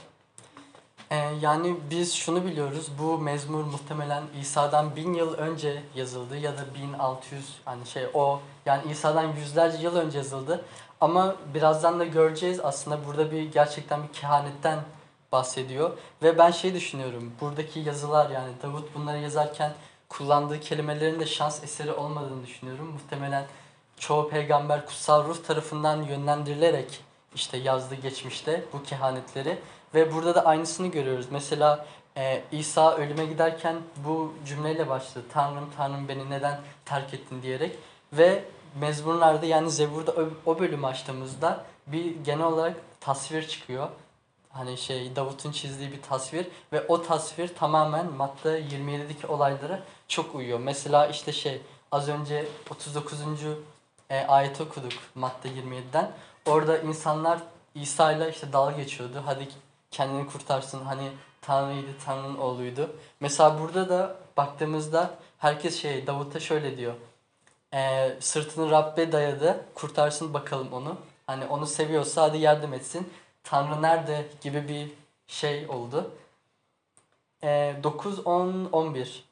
Ee, 1.11 1.15
yani 1.41 1.77
biz 1.89 2.13
şunu 2.13 2.45
biliyoruz, 2.45 2.91
bu 2.99 3.17
mezmur 3.17 3.63
muhtemelen 3.63 4.23
İsa'dan 4.41 4.95
bin 4.95 5.13
yıl 5.13 5.33
önce 5.33 5.83
yazıldı 5.95 6.37
ya 6.37 6.57
da 6.57 6.65
1600 6.75 7.61
hani 7.65 7.85
şey 7.85 8.07
o 8.13 8.39
yani 8.65 8.91
İsa'dan 8.91 9.27
yüzlerce 9.35 9.77
yıl 9.77 9.95
önce 9.95 10.17
yazıldı. 10.17 10.65
Ama 11.01 11.35
birazdan 11.53 11.99
da 11.99 12.05
göreceğiz 12.05 12.59
aslında 12.59 13.05
burada 13.05 13.31
bir 13.31 13.51
gerçekten 13.51 14.03
bir 14.03 14.13
kehanetten 14.13 14.79
bahsediyor. 15.33 15.91
Ve 16.23 16.37
ben 16.37 16.51
şey 16.51 16.73
düşünüyorum, 16.73 17.31
buradaki 17.41 17.79
yazılar 17.79 18.29
yani 18.29 18.51
Davut 18.63 18.95
bunları 18.95 19.19
yazarken 19.19 19.73
kullandığı 20.09 20.59
kelimelerin 20.59 21.19
de 21.19 21.25
şans 21.25 21.63
eseri 21.63 21.91
olmadığını 21.91 22.45
düşünüyorum. 22.45 22.91
Muhtemelen 22.93 23.45
çoğu 23.97 24.29
peygamber 24.29 24.85
kutsal 24.85 25.27
ruh 25.27 25.43
tarafından 25.43 26.01
yönlendirilerek 26.01 26.99
işte 27.35 27.57
yazdı 27.57 27.95
geçmişte 27.95 28.63
bu 28.73 28.83
kehanetleri. 28.83 29.59
Ve 29.93 30.13
burada 30.13 30.35
da 30.35 30.45
aynısını 30.45 30.87
görüyoruz. 30.87 31.25
Mesela 31.31 31.85
e, 32.17 32.41
İsa 32.51 32.95
ölüme 32.95 33.25
giderken 33.25 33.75
bu 34.05 34.33
cümleyle 34.45 34.89
başladı. 34.89 35.25
Tanrım 35.33 35.69
Tanrım 35.77 36.07
beni 36.07 36.29
neden 36.29 36.59
terk 36.85 37.13
ettin 37.13 37.41
diyerek. 37.41 37.75
Ve 38.13 38.43
mezmurlarda 38.79 39.45
yani 39.45 39.71
Zebur'da 39.71 40.11
o, 40.11 40.51
o 40.51 40.59
bölümü 40.59 40.87
açtığımızda 40.87 41.65
bir 41.87 42.15
genel 42.23 42.45
olarak 42.45 42.75
tasvir 42.99 43.47
çıkıyor. 43.47 43.87
Hani 44.53 44.77
şey 44.77 45.15
Davut'un 45.15 45.51
çizdiği 45.51 45.91
bir 45.91 46.01
tasvir 46.01 46.47
ve 46.73 46.87
o 46.87 47.03
tasvir 47.03 47.55
tamamen 47.55 48.11
Matta 48.11 48.59
27'deki 48.59 49.27
olaylara 49.27 49.79
çok 50.07 50.35
uyuyor. 50.35 50.59
Mesela 50.59 51.07
işte 51.07 51.31
şey 51.31 51.61
az 51.91 52.09
önce 52.09 52.45
39. 52.71 53.19
E, 54.09 54.19
ayet 54.27 54.61
okuduk 54.61 54.93
Matta 55.15 55.49
27'den. 55.49 56.11
Orada 56.45 56.77
insanlar 56.77 57.39
İsa 57.75 58.11
ile 58.11 58.29
işte 58.29 58.53
dalga 58.53 58.77
geçiyordu. 58.77 59.23
Hadi 59.25 59.47
kendini 59.91 60.27
kurtarsın. 60.27 60.85
Hani 60.85 61.09
Tanrı'ydı, 61.41 61.87
Tanrı'nın 62.05 62.37
oğluydu. 62.37 62.95
Mesela 63.19 63.59
burada 63.59 63.89
da 63.89 64.15
baktığımızda 64.37 65.11
herkes 65.37 65.81
şey 65.81 66.07
Davut'a 66.07 66.39
şöyle 66.39 66.77
diyor. 66.77 66.93
E, 67.73 68.11
sırtını 68.19 68.71
Rabbe 68.71 69.11
dayadı. 69.11 69.65
Kurtarsın 69.75 70.33
bakalım 70.33 70.73
onu. 70.73 70.97
Hani 71.27 71.45
onu 71.45 71.65
seviyorsa 71.65 72.21
hadi 72.21 72.37
yardım 72.37 72.73
etsin. 72.73 73.13
Tanrı 73.43 73.81
nerede 73.81 74.27
gibi 74.41 74.67
bir 74.67 74.91
şey 75.27 75.69
oldu. 75.69 76.11
E, 77.43 77.75
9, 77.83 78.25
10, 78.27 78.69
11. 78.71 79.23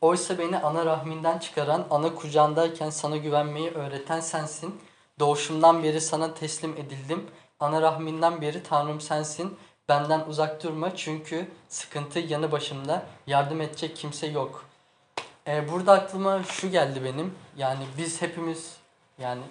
Oysa 0.00 0.38
beni 0.38 0.58
ana 0.58 0.86
rahminden 0.86 1.38
çıkaran, 1.38 1.86
ana 1.90 2.14
kucağındayken 2.14 2.90
sana 2.90 3.16
güvenmeyi 3.16 3.70
öğreten 3.70 4.20
sensin. 4.20 4.80
Doğuşumdan 5.18 5.82
beri 5.82 6.00
sana 6.00 6.34
teslim 6.34 6.72
edildim. 6.72 7.26
Ana 7.60 7.82
rahminden 7.82 8.40
beri 8.40 8.62
Tanrım 8.62 9.00
sensin. 9.00 9.58
Benden 9.88 10.20
uzak 10.20 10.62
durma 10.62 10.96
çünkü 10.96 11.48
sıkıntı 11.68 12.18
yanı 12.18 12.52
başımda. 12.52 13.02
Yardım 13.26 13.60
edecek 13.60 13.96
kimse 13.96 14.26
yok. 14.26 14.64
Ee, 15.46 15.72
burada 15.72 15.92
aklıma 15.92 16.42
şu 16.42 16.70
geldi 16.70 17.04
benim. 17.04 17.34
Yani 17.56 17.84
biz 17.98 18.22
hepimiz 18.22 18.76
yani 19.18 19.42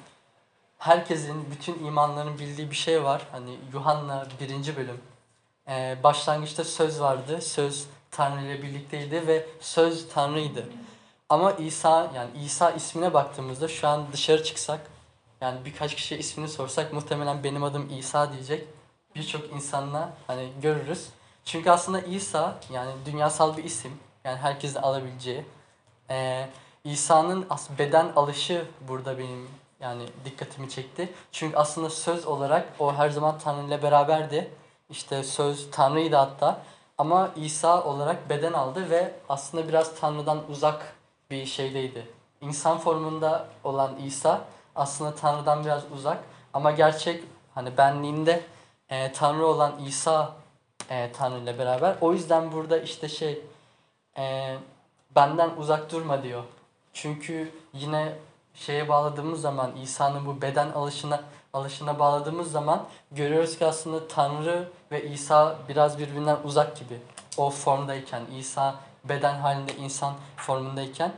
herkesin 0.80 1.52
bütün 1.52 1.86
imanların 1.86 2.40
bildiği 2.40 2.72
bir 2.72 2.76
şey 2.76 3.04
var. 3.04 3.28
Hani 3.32 3.58
Yuhanna 3.74 4.28
birinci 4.40 4.78
bölüm. 4.78 5.02
Ee, 5.70 5.98
başlangıçta 6.04 6.64
söz 6.64 7.02
vardı. 7.02 7.42
Söz 7.42 7.88
Tanrı 8.12 8.46
ile 8.46 8.62
birlikteydi 8.62 9.28
ve 9.28 9.46
söz 9.60 10.10
Tanrı'ydı. 10.14 10.66
Ama 11.30 11.52
İsa 11.52 12.12
yani 12.16 12.30
İsa 12.46 12.72
ismine 12.72 13.14
baktığımızda 13.14 13.68
şu 13.68 13.88
an 13.88 14.06
dışarı 14.14 14.44
çıksak 14.44 14.80
yani 15.42 15.66
birkaç 15.66 15.96
kişiye 15.96 16.20
ismini 16.20 16.48
sorsak 16.48 16.94
muhtemelen 16.94 17.44
benim 17.44 17.64
adım 17.64 17.90
İsa 18.00 18.34
diyecek. 18.34 18.68
Birçok 19.16 19.54
insanla 19.54 20.14
hani 20.28 20.50
görürüz. 20.62 21.10
Çünkü 21.46 21.70
aslında 21.70 22.02
İsa 22.02 22.60
yani 22.74 22.92
dünyasal 23.06 23.58
bir 23.58 23.64
isim. 23.64 24.00
Yani 24.24 24.38
herkesin 24.38 24.80
alabileceği. 24.80 25.46
Ee, 26.10 26.50
İsa'nın 26.84 27.48
beden 27.80 28.12
alışı 28.16 28.66
burada 28.88 29.18
benim 29.18 29.48
yani 29.80 30.04
dikkatimi 30.26 30.70
çekti. 30.70 31.14
Çünkü 31.32 31.58
aslında 31.58 31.90
söz 31.90 32.26
olarak 32.26 32.68
o 32.80 32.94
her 32.94 33.10
zaman 33.10 33.40
Tanrı 33.40 33.68
ile 33.68 33.84
beraberdi. 33.84 34.52
İşte 34.90 35.24
söz 35.24 35.72
Tanrı'ydı 35.72 36.16
hatta. 36.16 36.62
Ama 36.98 37.32
İsa 37.36 37.84
olarak 37.84 38.30
beden 38.30 38.54
aldı 38.54 38.90
ve 38.90 39.14
aslında 39.30 39.68
biraz 39.68 40.00
Tanrı'dan 40.00 40.50
uzak 40.50 40.96
bir 41.32 41.46
şeydeydi. 41.46 42.08
İnsan 42.42 42.78
formunda 42.78 43.48
olan 43.64 43.98
İsa 43.98 44.42
aslında 44.76 45.16
Tanrı'dan 45.16 45.66
biraz 45.66 45.84
uzak 45.92 46.18
ama 46.54 46.72
gerçek 46.72 47.24
hani 47.56 47.78
benliğinde 47.78 48.44
e, 48.90 49.12
Tanrı 49.12 49.46
olan 49.46 49.74
İsa 49.86 50.36
e, 50.90 51.12
Tanrı 51.12 51.40
ile 51.40 51.60
beraber. 51.60 51.96
O 52.02 52.14
yüzden 52.14 52.52
burada 52.52 52.78
işte 52.78 53.10
şey 53.10 53.42
e, 54.18 54.56
benden 55.16 55.50
uzak 55.58 55.92
durma 55.92 56.24
diyor. 56.24 56.44
Çünkü 56.94 57.52
yine 57.74 58.14
şeye 58.60 58.90
bağladığımız 58.90 59.42
zaman 59.42 59.76
İsa'nın 59.76 60.26
bu 60.26 60.42
beden 60.42 60.70
alışına 60.70 61.24
alışına 61.54 62.00
bağladığımız 62.00 62.52
zaman 62.52 62.88
görüyoruz 63.12 63.58
ki 63.58 63.66
aslında 63.66 64.08
Tanrı 64.08 64.70
ve 64.92 65.10
İsa 65.10 65.58
biraz 65.70 66.00
birbirinden 66.00 66.38
uzak 66.44 66.80
gibi. 66.80 67.00
O 67.38 67.50
formdayken 67.50 68.22
İsa 68.38 68.76
beden 69.04 69.36
halinde 69.36 69.76
insan 69.76 70.14
formundayken. 70.38 71.12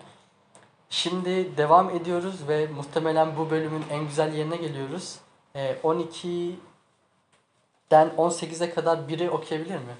Şimdi 0.89 1.57
devam 1.57 1.89
ediyoruz 1.89 2.47
ve 2.47 2.67
muhtemelen 2.67 3.37
bu 3.37 3.49
bölümün 3.49 3.83
en 3.91 4.07
güzel 4.07 4.33
yerine 4.33 4.57
geliyoruz. 4.57 5.15
Ee, 5.55 5.77
12'den 5.83 8.09
18'e 8.17 8.73
kadar 8.73 9.07
biri 9.07 9.29
okuyabilir 9.29 9.75
mi? 9.75 9.95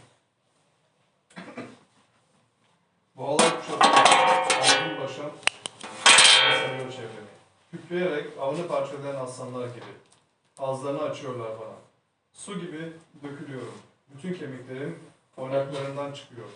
Boğalar 3.17 3.51
kuşatıyor, 3.51 3.51
Kükreyerek 7.72 8.26
avını 8.40 8.68
parçalayan 8.68 9.16
aslanlar 9.26 9.68
gibi. 9.68 9.92
Ağızlarını 10.58 11.02
açıyorlar 11.02 11.60
bana. 11.60 11.76
Su 12.34 12.60
gibi 12.60 12.94
dökülüyorum. 13.24 13.74
Bütün 14.16 14.34
kemiklerim 14.34 15.00
oynaklarından 15.38 16.12
çıkıyor. 16.12 16.48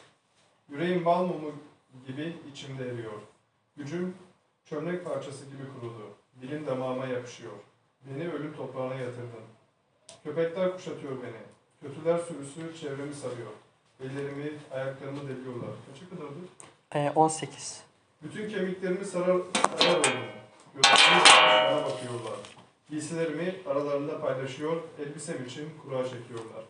Yüreğim 0.70 1.06
bal 1.06 1.26
mumu 1.26 1.52
gibi 2.08 2.38
içimde 2.52 2.84
eriyor. 2.84 3.22
Gücüm 3.78 4.16
çömlek 4.66 5.06
parçası 5.06 5.46
gibi 5.46 5.64
kurudu. 5.76 6.10
Dilim 6.42 6.68
damağıma 6.68 7.06
yapışıyor. 7.06 7.54
Beni 8.02 8.32
ölüm 8.32 8.56
toprağına 8.56 8.96
yatırdın. 8.96 9.46
Köpekler 10.24 10.74
kuşatıyor 10.74 11.12
beni. 11.24 11.42
Kötüler 11.82 12.18
sürüsü 12.18 12.78
çevremi 12.82 13.14
sarıyor. 13.14 13.52
Ellerimi, 14.04 14.54
ayaklarımı 14.72 15.22
deliyorlar. 15.22 15.70
Kaça 15.88 16.10
kadardı? 16.10 16.40
Ee, 16.96 17.12
18. 17.16 17.84
Bütün 18.24 18.50
kemiklerimi 18.50 19.06
sarar, 19.06 19.38
sarar 19.80 20.00
oldum. 20.00 20.12
Bana 20.84 21.86
bakıyorlar. 21.86 22.40
Giysilerimi 22.90 23.56
aralarında 23.70 24.22
paylaşıyor, 24.22 24.82
elbisem 25.00 25.46
için 25.46 25.70
kura 25.84 26.04
çekiyorlar. 26.04 26.64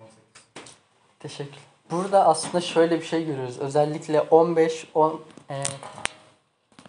18. 0.00 0.18
Teşekkür. 1.20 1.60
Burada 1.90 2.26
aslında 2.26 2.60
şöyle 2.60 3.00
bir 3.00 3.04
şey 3.04 3.26
görüyoruz. 3.26 3.58
Özellikle 3.58 4.20
15, 4.20 4.86
10, 4.94 5.20
e, 5.50 5.62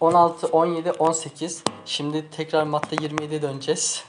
16, 0.00 0.46
17, 0.46 0.92
18. 0.92 1.64
Şimdi 1.84 2.30
tekrar 2.30 2.64
madde 2.64 2.96
27'ye 2.96 3.42
döneceğiz. 3.42 4.04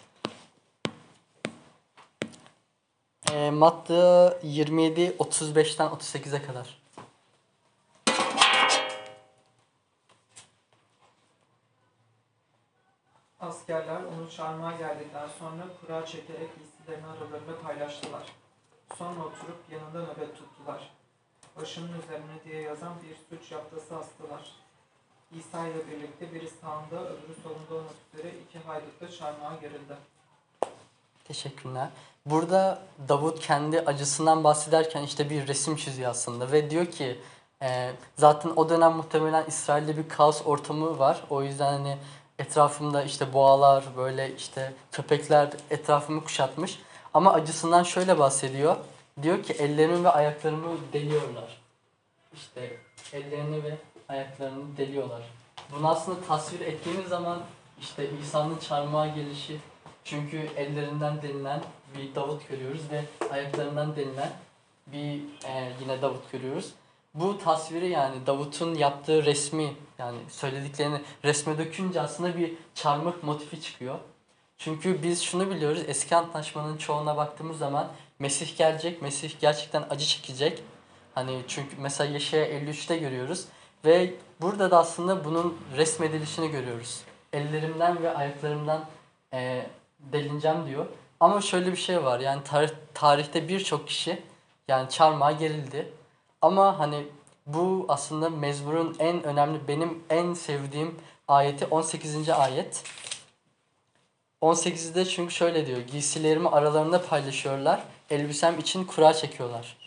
E, 3.31 3.51
madde 3.51 4.37
27, 4.43 5.15
35'ten 5.19 5.87
38'e 5.87 6.41
kadar. 6.41 6.80
Askerler 13.41 14.01
onu 14.03 14.31
çarmıha 14.31 14.71
geldikten 14.71 15.27
sonra 15.39 15.63
kura 15.81 16.05
çekerek 16.05 16.49
giysilerini 16.57 17.07
aralarında 17.07 17.61
paylaştılar. 17.63 18.23
Sonra 18.97 19.19
oturup 19.19 19.59
yanında 19.71 20.11
nöbet 20.11 20.37
tuttular. 20.37 20.91
Başının 21.57 22.01
üzerine 22.01 22.43
diye 22.45 22.61
yazan 22.61 22.93
bir 23.03 23.37
suç 23.37 23.51
yaftası 23.51 23.97
astılar. 23.97 24.55
İsa 25.39 25.67
ile 25.67 25.87
birlikte 25.87 26.33
biri 26.33 26.49
sağında 26.61 27.09
öbürü 27.09 27.35
solunda 27.43 27.73
olmak 27.73 27.95
üzere 28.13 28.33
iki 28.47 28.59
haydut 28.59 29.01
da 29.01 29.11
çarmıha 29.11 29.55
gerildi. 29.55 29.95
Teşekkürler. 31.23 31.89
Burada 32.25 32.81
Davut 33.09 33.39
kendi 33.39 33.79
acısından 33.79 34.43
bahsederken 34.43 35.03
işte 35.03 35.29
bir 35.29 35.47
resim 35.47 35.75
çiziyor 35.75 36.11
aslında 36.11 36.51
ve 36.51 36.69
diyor 36.69 36.85
ki 36.85 37.19
e, 37.61 37.91
zaten 38.17 38.51
o 38.55 38.69
dönem 38.69 38.91
muhtemelen 38.91 39.45
İsrail'de 39.45 39.97
bir 39.97 40.09
kaos 40.09 40.41
ortamı 40.45 40.99
var. 40.99 41.23
O 41.29 41.43
yüzden 41.43 41.73
hani 41.73 41.97
etrafımda 42.39 43.03
işte 43.03 43.33
boğalar 43.33 43.83
böyle 43.97 44.35
işte 44.35 44.73
köpekler 44.91 45.49
etrafımı 45.69 46.23
kuşatmış. 46.23 46.79
Ama 47.13 47.33
acısından 47.33 47.83
şöyle 47.83 48.19
bahsediyor. 48.19 48.75
Diyor 49.21 49.43
ki 49.43 49.53
ellerimi 49.53 50.03
ve 50.03 50.09
ayaklarımı 50.09 50.77
deliyorlar. 50.93 51.61
İşte 52.33 52.77
ellerini 53.13 53.63
ve 53.63 53.75
ayaklarını 54.09 54.77
deliyorlar. 54.77 55.21
Bunu 55.71 55.89
aslında 55.89 56.21
tasvir 56.21 56.59
ettiğimiz 56.59 57.07
zaman 57.07 57.39
işte 57.81 58.09
İsa'nın 58.21 58.57
çarmıha 58.57 59.07
gelişi 59.07 59.59
çünkü 60.03 60.37
ellerinden 60.37 61.21
denilen 61.21 61.61
bir 61.97 62.15
Davut 62.15 62.49
görüyoruz 62.49 62.81
ve 62.91 63.03
ayaklarından 63.31 63.95
denilen 63.95 64.31
bir 64.87 65.21
e, 65.47 65.73
yine 65.81 66.01
Davut 66.01 66.31
görüyoruz. 66.31 66.73
Bu 67.13 67.37
tasviri 67.37 67.89
yani 67.89 68.25
Davut'un 68.25 68.75
yaptığı 68.75 69.25
resmi 69.25 69.73
yani 69.99 70.17
söylediklerini 70.29 71.01
resme 71.23 71.57
dökünce 71.57 72.01
aslında 72.01 72.37
bir 72.37 72.53
çarmıh 72.75 73.13
motifi 73.23 73.61
çıkıyor. 73.61 73.99
Çünkü 74.57 75.03
biz 75.03 75.21
şunu 75.21 75.49
biliyoruz 75.49 75.81
eski 75.87 76.15
antlaşmanın 76.15 76.77
çoğuna 76.77 77.17
baktığımız 77.17 77.57
zaman 77.57 77.87
Mesih 78.19 78.57
gelecek, 78.57 79.01
Mesih 79.01 79.39
gerçekten 79.39 79.83
acı 79.89 80.05
çekecek. 80.05 80.63
Hani 81.15 81.41
çünkü 81.47 81.75
mesela 81.79 82.13
Yeşaya 82.13 82.45
53'te 82.45 82.97
görüyoruz 82.97 83.45
ve 83.85 84.13
burada 84.41 84.71
da 84.71 84.79
aslında 84.79 85.25
bunun 85.25 85.57
resmedilişini 85.77 86.51
görüyoruz. 86.51 87.01
Ellerimden 87.33 88.03
ve 88.03 88.15
ayaklarımdan 88.17 88.85
e, 89.33 89.65
delineceğim 89.99 90.67
diyor. 90.67 90.85
Ama 91.19 91.41
şöyle 91.41 91.71
bir 91.71 91.77
şey 91.77 92.03
var 92.03 92.19
yani 92.19 92.43
tarih, 92.43 92.69
tarihte 92.93 93.47
birçok 93.47 93.87
kişi 93.87 94.23
yani 94.67 94.89
çarmıha 94.89 95.31
gerildi. 95.31 95.93
Ama 96.41 96.79
hani 96.79 97.07
bu 97.45 97.85
aslında 97.87 98.29
mezmurun 98.29 98.95
en 98.99 99.23
önemli 99.23 99.67
benim 99.67 100.03
en 100.09 100.33
sevdiğim 100.33 100.99
ayeti 101.27 101.65
18. 101.65 102.29
ayet. 102.29 102.83
18'de 104.41 105.05
çünkü 105.05 105.33
şöyle 105.33 105.65
diyor. 105.65 105.79
Giysilerimi 105.79 106.49
aralarında 106.49 107.01
paylaşıyorlar. 107.05 107.83
Elbisem 108.09 108.59
için 108.59 108.85
kura 108.85 109.13
çekiyorlar. 109.13 109.77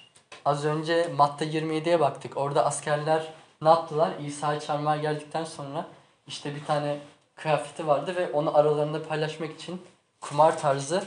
Az 0.44 0.64
önce 0.64 1.08
Matta 1.16 1.44
27'ye 1.44 2.00
baktık. 2.00 2.36
Orada 2.36 2.64
askerler 2.66 3.32
ne 3.62 3.68
yaptılar? 3.68 4.10
İsa'yı 4.26 4.60
çarmıha 4.60 4.96
geldikten 4.96 5.44
sonra 5.44 5.86
işte 6.26 6.54
bir 6.54 6.64
tane 6.64 6.98
kıyafeti 7.34 7.86
vardı 7.86 8.16
ve 8.16 8.32
onu 8.32 8.56
aralarında 8.56 9.02
paylaşmak 9.02 9.54
için 9.54 9.82
kumar 10.20 10.58
tarzı 10.58 11.04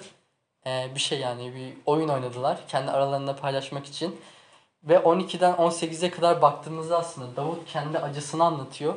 bir 0.65 0.99
şey 0.99 1.19
yani 1.19 1.55
bir 1.55 1.73
oyun 1.86 2.10
oynadılar. 2.10 2.60
Kendi 2.67 2.91
aralarında 2.91 3.36
paylaşmak 3.36 3.86
için. 3.86 4.19
Ve 4.83 4.95
12'den 4.95 5.53
18'e 5.53 6.11
kadar 6.11 6.41
baktığımızda 6.41 6.97
aslında 6.97 7.35
Davut 7.35 7.65
kendi 7.65 7.99
acısını 7.99 8.43
anlatıyor. 8.43 8.95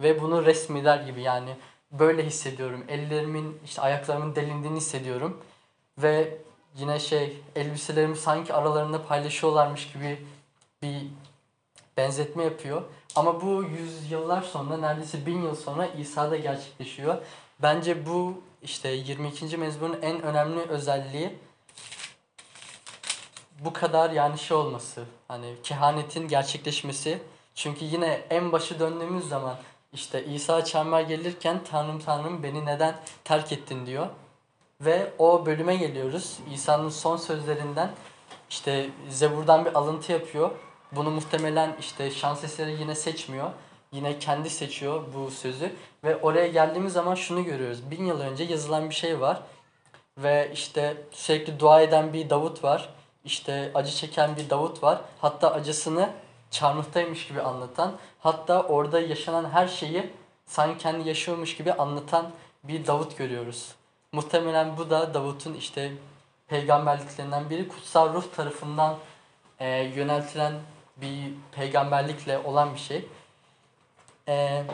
Ve 0.00 0.22
bunu 0.22 0.46
resmeder 0.46 1.00
gibi 1.00 1.22
yani 1.22 1.56
böyle 1.92 2.26
hissediyorum. 2.26 2.84
Ellerimin 2.88 3.58
işte 3.64 3.82
ayaklarımın 3.82 4.34
delindiğini 4.34 4.76
hissediyorum. 4.76 5.40
Ve 5.98 6.38
yine 6.74 6.98
şey 6.98 7.42
elbiselerimi 7.56 8.16
sanki 8.16 8.54
aralarında 8.54 9.02
paylaşıyorlarmış 9.06 9.92
gibi 9.92 10.26
bir 10.82 11.06
benzetme 11.96 12.44
yapıyor. 12.44 12.82
Ama 13.16 13.40
bu 13.40 13.64
yüzyıllar 13.64 14.42
sonra 14.42 14.76
neredeyse 14.76 15.26
bin 15.26 15.42
yıl 15.42 15.54
sonra 15.54 15.86
İsa'da 15.86 16.36
gerçekleşiyor. 16.36 17.18
Bence 17.62 18.06
bu 18.06 18.42
işte 18.62 18.88
22. 18.88 19.56
mezmunun 19.56 19.98
en 20.02 20.22
önemli 20.22 20.60
özelliği 20.60 21.38
bu 23.64 23.72
kadar 23.72 24.10
yani 24.10 24.38
şey 24.38 24.56
olması. 24.56 25.04
Hani 25.28 25.54
kehanetin 25.62 26.28
gerçekleşmesi. 26.28 27.22
Çünkü 27.54 27.84
yine 27.84 28.20
en 28.30 28.52
başı 28.52 28.80
döndüğümüz 28.80 29.28
zaman 29.28 29.56
işte 29.92 30.24
İsa 30.24 30.64
çarmıha 30.64 31.02
gelirken 31.02 31.60
Tanrım 31.70 32.00
Tanrım 32.00 32.42
beni 32.42 32.66
neden 32.66 32.94
terk 33.24 33.52
ettin 33.52 33.86
diyor. 33.86 34.06
Ve 34.80 35.12
o 35.18 35.46
bölüme 35.46 35.76
geliyoruz. 35.76 36.38
İsa'nın 36.54 36.88
son 36.88 37.16
sözlerinden 37.16 37.90
işte 38.50 38.90
Zebur'dan 39.08 39.64
bir 39.64 39.74
alıntı 39.74 40.12
yapıyor. 40.12 40.50
Bunu 40.92 41.10
muhtemelen 41.10 41.76
işte 41.80 42.10
şans 42.10 42.44
eseri 42.44 42.80
yine 42.80 42.94
seçmiyor. 42.94 43.50
Yine 43.92 44.18
kendi 44.18 44.50
seçiyor 44.50 45.04
bu 45.14 45.30
sözü. 45.30 45.72
Ve 46.04 46.16
oraya 46.16 46.46
geldiğimiz 46.46 46.92
zaman 46.92 47.14
şunu 47.14 47.44
görüyoruz. 47.44 47.90
Bin 47.90 48.04
yıl 48.04 48.20
önce 48.20 48.44
yazılan 48.44 48.90
bir 48.90 48.94
şey 48.94 49.20
var. 49.20 49.42
Ve 50.18 50.50
işte 50.52 50.96
sürekli 51.10 51.60
dua 51.60 51.80
eden 51.80 52.12
bir 52.12 52.30
Davut 52.30 52.64
var. 52.64 52.88
İşte 53.24 53.70
acı 53.74 53.92
çeken 53.92 54.36
bir 54.36 54.50
Davut 54.50 54.82
var. 54.82 55.00
Hatta 55.20 55.52
acısını 55.52 56.10
çarmıhtaymış 56.50 57.28
gibi 57.28 57.42
anlatan. 57.42 57.92
Hatta 58.20 58.62
orada 58.62 59.00
yaşanan 59.00 59.50
her 59.50 59.68
şeyi 59.68 60.10
sanki 60.46 60.78
kendi 60.78 61.08
yaşıyormuş 61.08 61.56
gibi 61.56 61.72
anlatan 61.72 62.30
bir 62.64 62.86
Davut 62.86 63.18
görüyoruz. 63.18 63.74
Muhtemelen 64.12 64.76
bu 64.76 64.90
da 64.90 65.14
Davut'un 65.14 65.54
işte 65.54 65.92
peygamberliklerinden 66.48 67.50
biri 67.50 67.68
kutsal 67.68 68.14
ruh 68.14 68.24
tarafından 68.36 68.96
e, 69.60 69.68
yöneltilen 69.68 70.52
bir 70.96 71.34
peygamberlikle 71.52 72.38
olan 72.38 72.74
bir 72.74 72.80
şey. 72.80 73.06
E, 74.28 74.64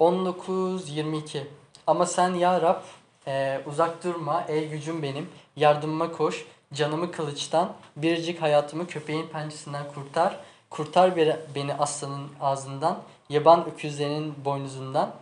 19-22 0.00 1.42
Ama 1.86 2.06
sen 2.06 2.34
ya 2.34 2.62
Rab 2.62 2.82
e, 3.26 3.60
uzak 3.66 4.04
durma 4.04 4.44
ey 4.48 4.68
gücüm 4.68 5.02
benim 5.02 5.30
yardımıma 5.56 6.12
koş 6.12 6.46
canımı 6.74 7.12
kılıçtan 7.12 7.72
biricik 7.96 8.42
hayatımı 8.42 8.86
köpeğin 8.86 9.26
pençesinden 9.26 9.92
kurtar 9.94 10.36
kurtar 10.70 11.16
beni- 11.54 11.74
aslanın 11.74 12.28
ağzından 12.40 13.02
yaban 13.28 13.66
öküzlerinin 13.66 14.44
boynuzundan 14.44 15.14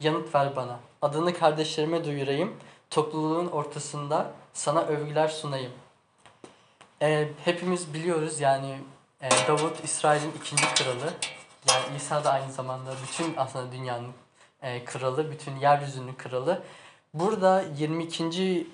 yanıt 0.00 0.34
ver 0.34 0.56
bana 0.56 0.78
adını 1.02 1.34
kardeşlerime 1.34 2.04
duyurayım 2.04 2.56
topluluğun 2.90 3.46
ortasında 3.46 4.32
sana 4.52 4.80
övgüler 4.82 5.28
sunayım. 5.28 5.72
E, 7.02 7.28
hepimiz 7.44 7.94
biliyoruz 7.94 8.40
yani 8.40 8.78
e, 9.22 9.28
Davut 9.48 9.84
İsrail'in 9.84 10.32
ikinci 10.40 10.74
kralı. 10.74 11.12
Yani 11.70 11.96
İsa 11.96 12.24
da 12.24 12.32
aynı 12.32 12.52
zamanda 12.52 12.90
bütün 13.02 13.36
aslında 13.36 13.72
dünyanın 13.72 14.12
e, 14.62 14.84
kralı, 14.84 15.30
bütün 15.30 15.56
yeryüzünün 15.56 16.14
kralı. 16.14 16.62
Burada 17.14 17.64
22. 17.78 18.66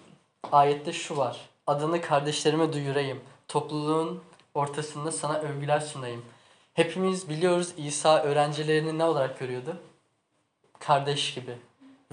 ayette 0.53 0.93
şu 0.93 1.17
var. 1.17 1.50
Adını 1.71 2.01
kardeşlerime 2.01 2.73
duyurayım. 2.73 3.21
Topluluğun 3.49 4.23
ortasında 4.55 5.13
sana 5.13 5.39
övgüler 5.39 5.81
sunayım. 5.81 6.25
Hepimiz 6.75 7.29
biliyoruz 7.29 7.75
İsa 7.77 8.23
öğrencilerini 8.23 8.99
ne 8.99 9.05
olarak 9.05 9.39
görüyordu? 9.39 9.77
Kardeş 10.79 11.35
gibi. 11.35 11.59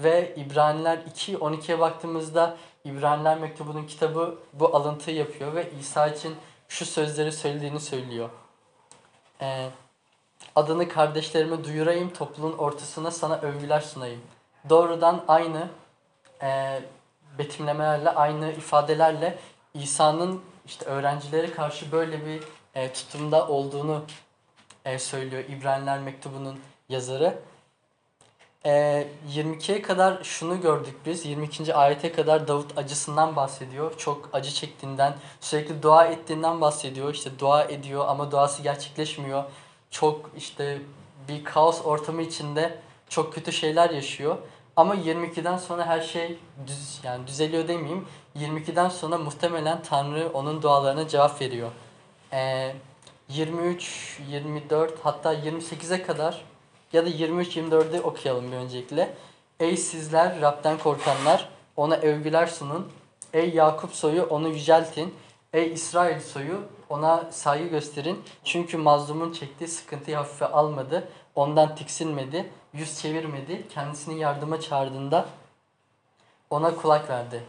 Ve 0.00 0.34
İbraniler 0.36 0.98
2.12'ye 0.98 1.78
baktığımızda 1.78 2.56
İbraniler 2.84 3.38
mektubunun 3.38 3.86
kitabı 3.86 4.38
bu 4.52 4.76
alıntıyı 4.76 5.16
yapıyor 5.16 5.54
ve 5.54 5.70
İsa 5.80 6.08
için 6.08 6.36
şu 6.68 6.86
sözleri 6.86 7.32
söylediğini 7.32 7.80
söylüyor. 7.80 8.30
Ee, 9.40 9.70
adını 10.56 10.88
kardeşlerime 10.88 11.64
duyurayım, 11.64 12.12
topluluğun 12.12 12.58
ortasına 12.58 13.10
sana 13.10 13.36
övgüler 13.40 13.80
sunayım. 13.80 14.20
Doğrudan 14.68 15.24
aynı 15.28 15.68
e, 16.42 16.80
betimlemelerle, 17.38 18.10
aynı 18.10 18.52
ifadelerle 18.52 19.38
İsa'nın 19.74 20.42
işte 20.66 20.84
öğrencilere 20.84 21.50
karşı 21.50 21.92
böyle 21.92 22.26
bir 22.26 22.42
e, 22.74 22.92
tutumda 22.92 23.48
olduğunu 23.48 24.04
e, 24.84 24.98
söylüyor 24.98 25.44
İbraniler 25.48 25.98
mektubunun 25.98 26.60
yazarı. 26.88 27.38
Ee, 28.66 29.08
22'ye 29.34 29.82
kadar 29.82 30.24
şunu 30.24 30.60
gördük 30.60 30.94
biz. 31.06 31.26
22. 31.26 31.74
ayete 31.74 32.12
kadar 32.12 32.48
Davut 32.48 32.78
acısından 32.78 33.36
bahsediyor. 33.36 33.98
Çok 33.98 34.28
acı 34.32 34.50
çektiğinden, 34.50 35.14
sürekli 35.40 35.82
dua 35.82 36.04
ettiğinden 36.04 36.60
bahsediyor. 36.60 37.14
İşte 37.14 37.30
dua 37.38 37.64
ediyor 37.64 38.04
ama 38.08 38.30
duası 38.30 38.62
gerçekleşmiyor. 38.62 39.44
Çok 39.90 40.30
işte 40.36 40.78
bir 41.28 41.44
kaos 41.44 41.86
ortamı 41.86 42.22
içinde 42.22 42.78
çok 43.08 43.34
kötü 43.34 43.52
şeyler 43.52 43.90
yaşıyor. 43.90 44.36
Ama 44.78 44.94
22'den 44.94 45.56
sonra 45.56 45.86
her 45.86 46.00
şey 46.00 46.38
düz 46.66 47.00
yani 47.02 47.26
düzeliyor 47.26 47.68
demeyeyim. 47.68 48.06
22'den 48.36 48.88
sonra 48.88 49.18
muhtemelen 49.18 49.82
Tanrı 49.82 50.30
onun 50.34 50.62
dualarına 50.62 51.08
cevap 51.08 51.40
veriyor. 51.40 51.70
Ee, 52.32 52.74
23, 53.28 54.20
24 54.30 54.94
hatta 55.02 55.34
28'e 55.34 56.02
kadar 56.02 56.44
ya 56.92 57.06
da 57.06 57.10
23-24'ü 57.10 58.00
okuyalım 58.00 58.52
bir 58.52 58.56
öncelikle. 58.56 59.14
Ey 59.60 59.76
sizler 59.76 60.40
Rab'den 60.40 60.78
korkanlar 60.78 61.48
ona 61.76 61.96
övgüler 61.96 62.46
sunun. 62.46 62.92
Ey 63.32 63.50
Yakup 63.50 63.94
soyu 63.94 64.22
onu 64.22 64.48
yüceltin. 64.48 65.14
Ey 65.52 65.72
İsrail 65.72 66.20
soyu 66.20 66.62
ona 66.88 67.24
saygı 67.30 67.66
gösterin. 67.68 68.22
Çünkü 68.44 68.76
mazlumun 68.76 69.32
çektiği 69.32 69.68
sıkıntıyı 69.68 70.16
hafife 70.16 70.46
almadı. 70.46 71.08
Ondan 71.38 71.74
tiksinmedi. 71.74 72.50
Yüz 72.72 73.00
çevirmedi. 73.00 73.68
Kendisini 73.68 74.18
yardıma 74.18 74.60
çağırdığında 74.60 75.28
ona 76.50 76.76
kulak 76.76 77.10
verdi. 77.10 77.44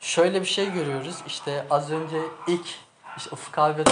Şöyle 0.00 0.40
bir 0.40 0.46
şey 0.46 0.72
görüyoruz. 0.72 1.22
İşte 1.26 1.66
az 1.70 1.90
önce 1.90 2.22
ilk 2.46 2.66
işte 3.16 3.30
Ufuk 3.32 3.58
abi 3.58 3.78
ve 3.78 3.84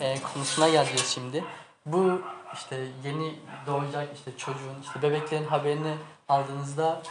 e, 0.00 0.22
konusuna 0.22 0.68
geleceğiz 0.68 1.06
şimdi. 1.06 1.44
Bu 1.86 2.22
işte 2.54 2.86
yeni 3.04 3.34
doğacak 3.66 4.16
işte 4.16 4.36
çocuğun 4.36 4.82
işte 4.82 5.02
bebeklerin 5.02 5.44
haberini 5.44 5.94
aldığınızda 6.28 7.02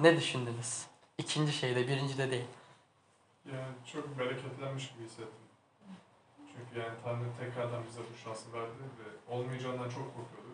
ne 0.00 0.16
düşündünüz? 0.16 0.86
İkinci 1.18 1.52
şeyde, 1.52 1.88
birincide 1.88 2.30
değil. 2.30 2.48
Yani 3.52 3.74
çok 3.92 4.18
bereketlenmiş 4.18 4.92
gibi 4.92 5.04
hissettim. 5.04 5.46
Çünkü 6.38 6.80
yani 6.80 6.94
Tanrı 7.04 7.24
tekrardan 7.40 7.82
bize 7.88 8.00
bu 8.00 8.18
şansı 8.24 8.52
verdi 8.52 8.82
ve 8.98 9.34
olmayacağından 9.34 9.88
çok 9.88 10.06
korkuyorduk. 10.06 10.45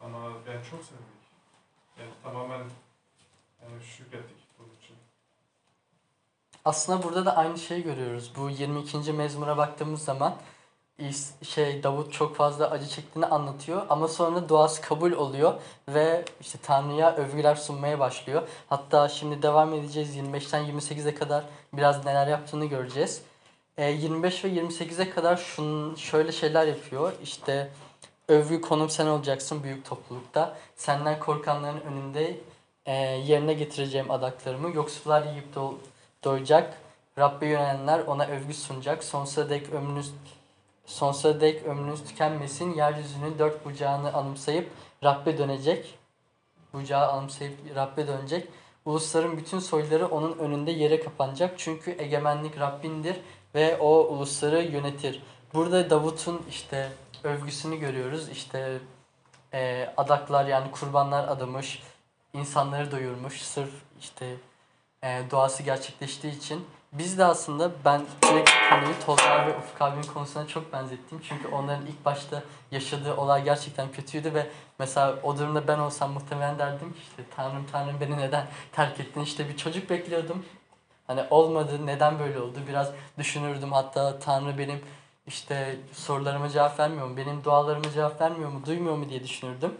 Ama 0.00 0.18
yani 0.18 0.64
çok 0.70 0.84
sevindik. 0.84 1.20
Yani 1.98 2.10
tamamen 2.22 2.58
yani 3.62 3.82
şükrettik 3.82 4.36
bunun 4.58 4.68
için. 4.82 4.96
aslında 6.64 7.02
burada 7.02 7.26
da 7.26 7.36
aynı 7.36 7.58
şeyi 7.58 7.82
görüyoruz. 7.82 8.32
Bu 8.36 8.50
22. 8.50 9.12
mezmura 9.12 9.56
baktığımız 9.56 10.04
zaman 10.04 10.36
şey 11.42 11.82
Davut 11.82 12.12
çok 12.12 12.36
fazla 12.36 12.70
acı 12.70 12.88
çektiğini 12.88 13.26
anlatıyor 13.26 13.82
ama 13.88 14.08
sonra 14.08 14.48
duası 14.48 14.82
kabul 14.82 15.12
oluyor 15.12 15.54
ve 15.88 16.24
işte 16.40 16.58
Tanrı'ya 16.62 17.16
övgüler 17.16 17.54
sunmaya 17.54 17.98
başlıyor. 17.98 18.48
Hatta 18.68 19.08
şimdi 19.08 19.42
devam 19.42 19.74
edeceğiz 19.74 20.16
25'ten 20.16 20.64
28'e 20.64 21.14
kadar 21.14 21.44
biraz 21.72 22.04
neler 22.04 22.26
yaptığını 22.26 22.66
göreceğiz. 22.66 23.22
E, 23.78 23.90
25 23.90 24.44
ve 24.44 24.48
28'e 24.48 25.10
kadar 25.10 25.36
şunun 25.36 25.94
şöyle 25.94 26.32
şeyler 26.32 26.66
yapıyor. 26.66 27.12
İşte 27.22 27.70
övgü 28.30 28.60
konum 28.60 28.90
sen 28.90 29.06
olacaksın 29.06 29.62
büyük 29.62 29.84
toplulukta. 29.84 30.56
Senden 30.76 31.20
korkanların 31.20 31.80
önünde 31.80 32.36
e, 32.86 32.92
yerine 33.02 33.54
getireceğim 33.54 34.10
adaklarımı. 34.10 34.76
Yoksullar 34.76 35.22
yiyip 35.26 35.54
do- 35.56 35.74
doyacak. 36.24 36.78
Rabbe 37.18 37.46
yönelenler 37.46 37.98
ona 37.98 38.26
övgü 38.26 38.54
sunacak. 38.54 39.04
Sonsuza 39.04 39.50
dek 39.50 39.72
ömrünüz 39.72 40.12
sonsuza 40.86 41.40
dek 41.40 41.66
ömrünüz 41.66 42.04
tükenmesin. 42.04 42.74
Yeryüzünün 42.74 43.38
dört 43.38 43.64
bucağını 43.64 44.12
anımsayıp 44.12 44.70
Rabbe 45.04 45.38
dönecek. 45.38 45.98
Bucağı 46.72 47.08
anımsayıp 47.08 47.54
Rabbe 47.74 48.06
dönecek. 48.06 48.48
Ulusların 48.84 49.36
bütün 49.36 49.58
soyları 49.58 50.06
onun 50.06 50.38
önünde 50.38 50.70
yere 50.70 51.00
kapanacak. 51.00 51.54
Çünkü 51.56 51.96
egemenlik 51.98 52.60
Rabbindir 52.60 53.16
ve 53.54 53.78
o 53.78 53.88
ulusları 53.88 54.62
yönetir. 54.62 55.22
Burada 55.54 55.90
Davut'un 55.90 56.42
işte 56.50 56.90
övgüsünü 57.24 57.76
görüyoruz. 57.76 58.28
İşte 58.28 58.78
e, 59.54 59.92
adaklar 59.96 60.44
yani 60.44 60.70
kurbanlar 60.70 61.28
adamış, 61.28 61.82
insanları 62.32 62.90
doyurmuş 62.90 63.42
sırf 63.42 63.72
işte 64.00 64.36
e, 65.04 65.22
duası 65.30 65.62
gerçekleştiği 65.62 66.36
için. 66.36 66.66
Biz 66.92 67.18
de 67.18 67.24
aslında 67.24 67.70
ben 67.84 68.02
sürekli 68.24 68.52
konuyu 68.70 68.94
Tolga 69.06 69.46
ve 69.46 69.58
Ufuk 69.58 69.82
abinin 69.82 70.02
konusuna 70.02 70.46
çok 70.46 70.72
benzettim. 70.72 71.20
Çünkü 71.28 71.48
onların 71.48 71.86
ilk 71.86 72.04
başta 72.04 72.42
yaşadığı 72.70 73.16
olay 73.16 73.44
gerçekten 73.44 73.92
kötüydü 73.92 74.34
ve 74.34 74.46
mesela 74.78 75.18
o 75.22 75.38
durumda 75.38 75.68
ben 75.68 75.78
olsam 75.78 76.12
muhtemelen 76.12 76.58
derdim 76.58 76.92
ki 76.92 76.98
işte 77.10 77.22
Tanrım 77.36 77.66
Tanrım 77.72 78.00
beni 78.00 78.18
neden 78.18 78.46
terk 78.72 79.00
ettin? 79.00 79.20
İşte 79.20 79.48
bir 79.48 79.56
çocuk 79.56 79.90
bekliyordum. 79.90 80.44
Hani 81.06 81.24
olmadı 81.30 81.86
neden 81.86 82.18
böyle 82.18 82.40
oldu? 82.40 82.58
Biraz 82.68 82.90
düşünürdüm 83.18 83.72
hatta 83.72 84.18
Tanrı 84.18 84.58
benim 84.58 84.80
işte 85.30 85.76
sorularıma 85.92 86.48
cevap 86.48 86.78
vermiyor 86.78 87.06
mu? 87.06 87.16
Benim 87.16 87.44
dualarıma 87.44 87.90
cevap 87.90 88.20
vermiyor 88.20 88.50
mu? 88.50 88.62
Duymuyor 88.66 88.96
mu 88.96 89.08
diye 89.08 89.24
düşünürdüm. 89.24 89.74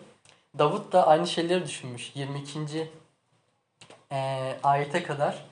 Davut 0.58 0.92
da 0.92 1.06
aynı 1.06 1.26
şeyleri 1.26 1.64
düşünmüş. 1.64 2.12
22. 2.14 2.90
eee, 4.10 4.58
ayete 4.62 5.02
kadar 5.02 5.44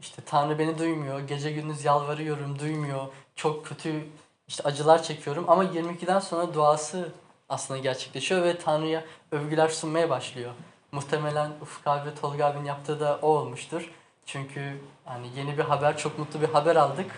işte 0.00 0.22
Tanrı 0.26 0.58
beni 0.58 0.78
duymuyor, 0.78 1.20
gece 1.20 1.52
gündüz 1.52 1.84
yalvarıyorum, 1.84 2.58
duymuyor, 2.58 3.06
çok 3.36 3.66
kötü 3.66 4.06
işte 4.48 4.62
acılar 4.64 5.02
çekiyorum 5.02 5.44
ama 5.48 5.64
22'den 5.64 6.18
sonra 6.18 6.54
duası 6.54 7.08
aslında 7.48 7.80
gerçekleşiyor 7.80 8.42
ve 8.42 8.58
Tanrı'ya 8.58 9.04
övgüler 9.32 9.68
sunmaya 9.68 10.10
başlıyor. 10.10 10.52
Muhtemelen 10.92 11.50
Ufuk 11.62 11.86
abi 11.86 12.10
ve 12.10 12.14
Tolga 12.14 12.46
abinin 12.46 12.64
yaptığı 12.64 13.00
da 13.00 13.18
o 13.22 13.28
olmuştur. 13.28 13.90
Çünkü 14.26 14.80
hani 15.04 15.26
yeni 15.36 15.58
bir 15.58 15.62
haber, 15.62 15.96
çok 15.98 16.18
mutlu 16.18 16.40
bir 16.40 16.48
haber 16.48 16.76
aldık 16.76 17.10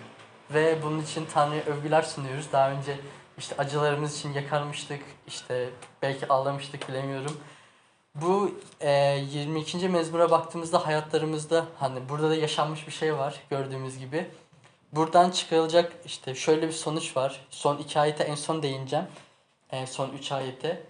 ve 0.54 0.82
bunun 0.82 1.02
için 1.02 1.26
Tanrı'ya 1.34 1.62
övgüler 1.62 2.02
sunuyoruz. 2.02 2.52
Daha 2.52 2.70
önce 2.70 2.98
işte 3.38 3.54
acılarımız 3.58 4.18
için 4.18 4.32
yakarmıştık, 4.32 5.00
işte 5.26 5.70
belki 6.02 6.28
ağlamıştık 6.28 6.88
bilemiyorum. 6.88 7.36
Bu 8.14 8.50
e, 8.80 8.90
22. 9.32 9.88
mezmura 9.88 10.30
baktığımızda 10.30 10.86
hayatlarımızda 10.86 11.66
hani 11.78 12.08
burada 12.08 12.30
da 12.30 12.34
yaşanmış 12.34 12.86
bir 12.86 12.92
şey 12.92 13.16
var 13.16 13.40
gördüğümüz 13.50 13.98
gibi. 13.98 14.26
Buradan 14.92 15.30
çıkarılacak 15.30 15.92
işte 16.04 16.34
şöyle 16.34 16.68
bir 16.68 16.72
sonuç 16.72 17.16
var. 17.16 17.46
Son 17.50 17.78
iki 17.78 18.00
ayete 18.00 18.24
en 18.24 18.34
son 18.34 18.62
değineceğim. 18.62 19.06
En 19.70 19.84
son 19.84 20.10
üç 20.10 20.32
ayete. 20.32 20.82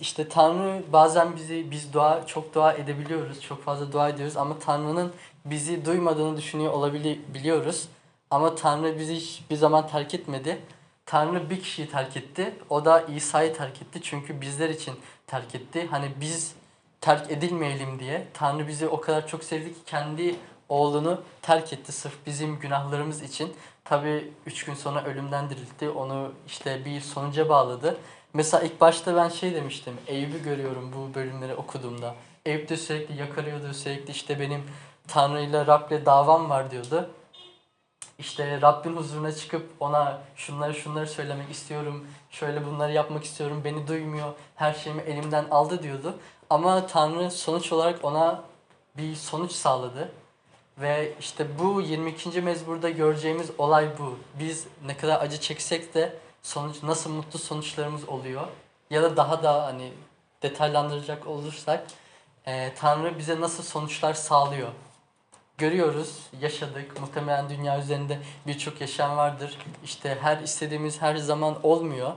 İşte 0.00 0.28
Tanrı 0.28 0.82
bazen 0.92 1.36
bizi 1.36 1.70
biz 1.70 1.92
dua 1.92 2.26
çok 2.26 2.54
dua 2.54 2.72
edebiliyoruz. 2.72 3.40
Çok 3.40 3.64
fazla 3.64 3.92
dua 3.92 4.08
ediyoruz 4.08 4.36
ama 4.36 4.58
Tanrı'nın 4.58 5.12
bizi 5.44 5.84
duymadığını 5.84 6.36
düşünüyor 6.36 6.72
olabiliyoruz. 6.72 7.88
Ama 8.30 8.54
Tanrı 8.54 8.98
bizi 8.98 9.14
hiçbir 9.14 9.56
zaman 9.56 9.88
terk 9.88 10.14
etmedi. 10.14 10.62
Tanrı 11.06 11.50
bir 11.50 11.60
kişiyi 11.60 11.90
terk 11.90 12.16
etti. 12.16 12.54
O 12.70 12.84
da 12.84 13.00
İsa'yı 13.00 13.54
terk 13.54 13.82
etti. 13.82 14.00
Çünkü 14.02 14.40
bizler 14.40 14.70
için 14.70 14.94
terk 15.26 15.54
etti. 15.54 15.86
Hani 15.90 16.08
biz 16.20 16.54
terk 17.00 17.30
edilmeyelim 17.30 17.98
diye. 17.98 18.26
Tanrı 18.34 18.68
bizi 18.68 18.88
o 18.88 19.00
kadar 19.00 19.26
çok 19.26 19.44
sevdi 19.44 19.74
ki 19.74 19.80
kendi 19.86 20.36
oğlunu 20.68 21.20
terk 21.42 21.72
etti 21.72 21.92
sırf 21.92 22.26
bizim 22.26 22.58
günahlarımız 22.58 23.22
için. 23.22 23.52
Tabi 23.84 24.32
üç 24.46 24.64
gün 24.64 24.74
sonra 24.74 25.04
ölümden 25.04 25.50
diriltti. 25.50 25.90
Onu 25.90 26.32
işte 26.46 26.84
bir 26.84 27.00
sonuca 27.00 27.48
bağladı. 27.48 27.96
Mesela 28.34 28.62
ilk 28.62 28.80
başta 28.80 29.16
ben 29.16 29.28
şey 29.28 29.54
demiştim. 29.54 29.94
Eyüp'ü 30.06 30.42
görüyorum 30.42 30.92
bu 30.96 31.14
bölümleri 31.14 31.54
okuduğumda. 31.54 32.14
Eyüp 32.46 32.68
de 32.68 32.76
sürekli 32.76 33.20
yakarıyordu. 33.20 33.74
Sürekli 33.74 34.10
işte 34.10 34.40
benim 34.40 34.62
Tanrı'yla 35.08 35.66
Rab'le 35.66 36.06
davam 36.06 36.50
var 36.50 36.70
diyordu. 36.70 37.10
İşte 38.18 38.60
Rabbin 38.60 38.96
huzuruna 38.96 39.32
çıkıp 39.32 39.70
ona 39.80 40.18
şunları 40.36 40.74
şunları 40.74 41.06
söylemek 41.06 41.50
istiyorum. 41.50 42.06
Şöyle 42.30 42.66
bunları 42.66 42.92
yapmak 42.92 43.24
istiyorum. 43.24 43.62
Beni 43.64 43.88
duymuyor. 43.88 44.32
Her 44.54 44.74
şeyimi 44.74 45.02
elimden 45.02 45.44
aldı 45.50 45.82
diyordu. 45.82 46.14
Ama 46.50 46.86
Tanrı 46.86 47.30
sonuç 47.30 47.72
olarak 47.72 48.04
ona 48.04 48.42
bir 48.96 49.14
sonuç 49.14 49.52
sağladı. 49.52 50.12
Ve 50.78 51.12
işte 51.20 51.58
bu 51.58 51.80
22. 51.80 52.42
mezburda 52.42 52.90
göreceğimiz 52.90 53.50
olay 53.58 53.88
bu. 53.98 54.18
Biz 54.38 54.66
ne 54.86 54.96
kadar 54.96 55.20
acı 55.20 55.40
çeksek 55.40 55.94
de 55.94 56.16
sonuç 56.42 56.82
nasıl 56.82 57.10
mutlu 57.10 57.38
sonuçlarımız 57.38 58.08
oluyor. 58.08 58.46
Ya 58.90 59.02
da 59.02 59.16
daha 59.16 59.42
da 59.42 59.64
hani 59.64 59.92
detaylandıracak 60.42 61.26
olursak 61.26 61.86
eee, 62.46 62.74
Tanrı 62.78 63.18
bize 63.18 63.40
nasıl 63.40 63.62
sonuçlar 63.62 64.14
sağlıyor. 64.14 64.68
Görüyoruz, 65.58 66.18
yaşadık. 66.40 67.00
Muhtemelen 67.00 67.50
dünya 67.50 67.78
üzerinde 67.78 68.18
birçok 68.46 68.80
yaşam 68.80 69.16
vardır. 69.16 69.58
İşte 69.84 70.18
her 70.20 70.38
istediğimiz 70.38 71.02
her 71.02 71.16
zaman 71.16 71.56
olmuyor. 71.62 72.12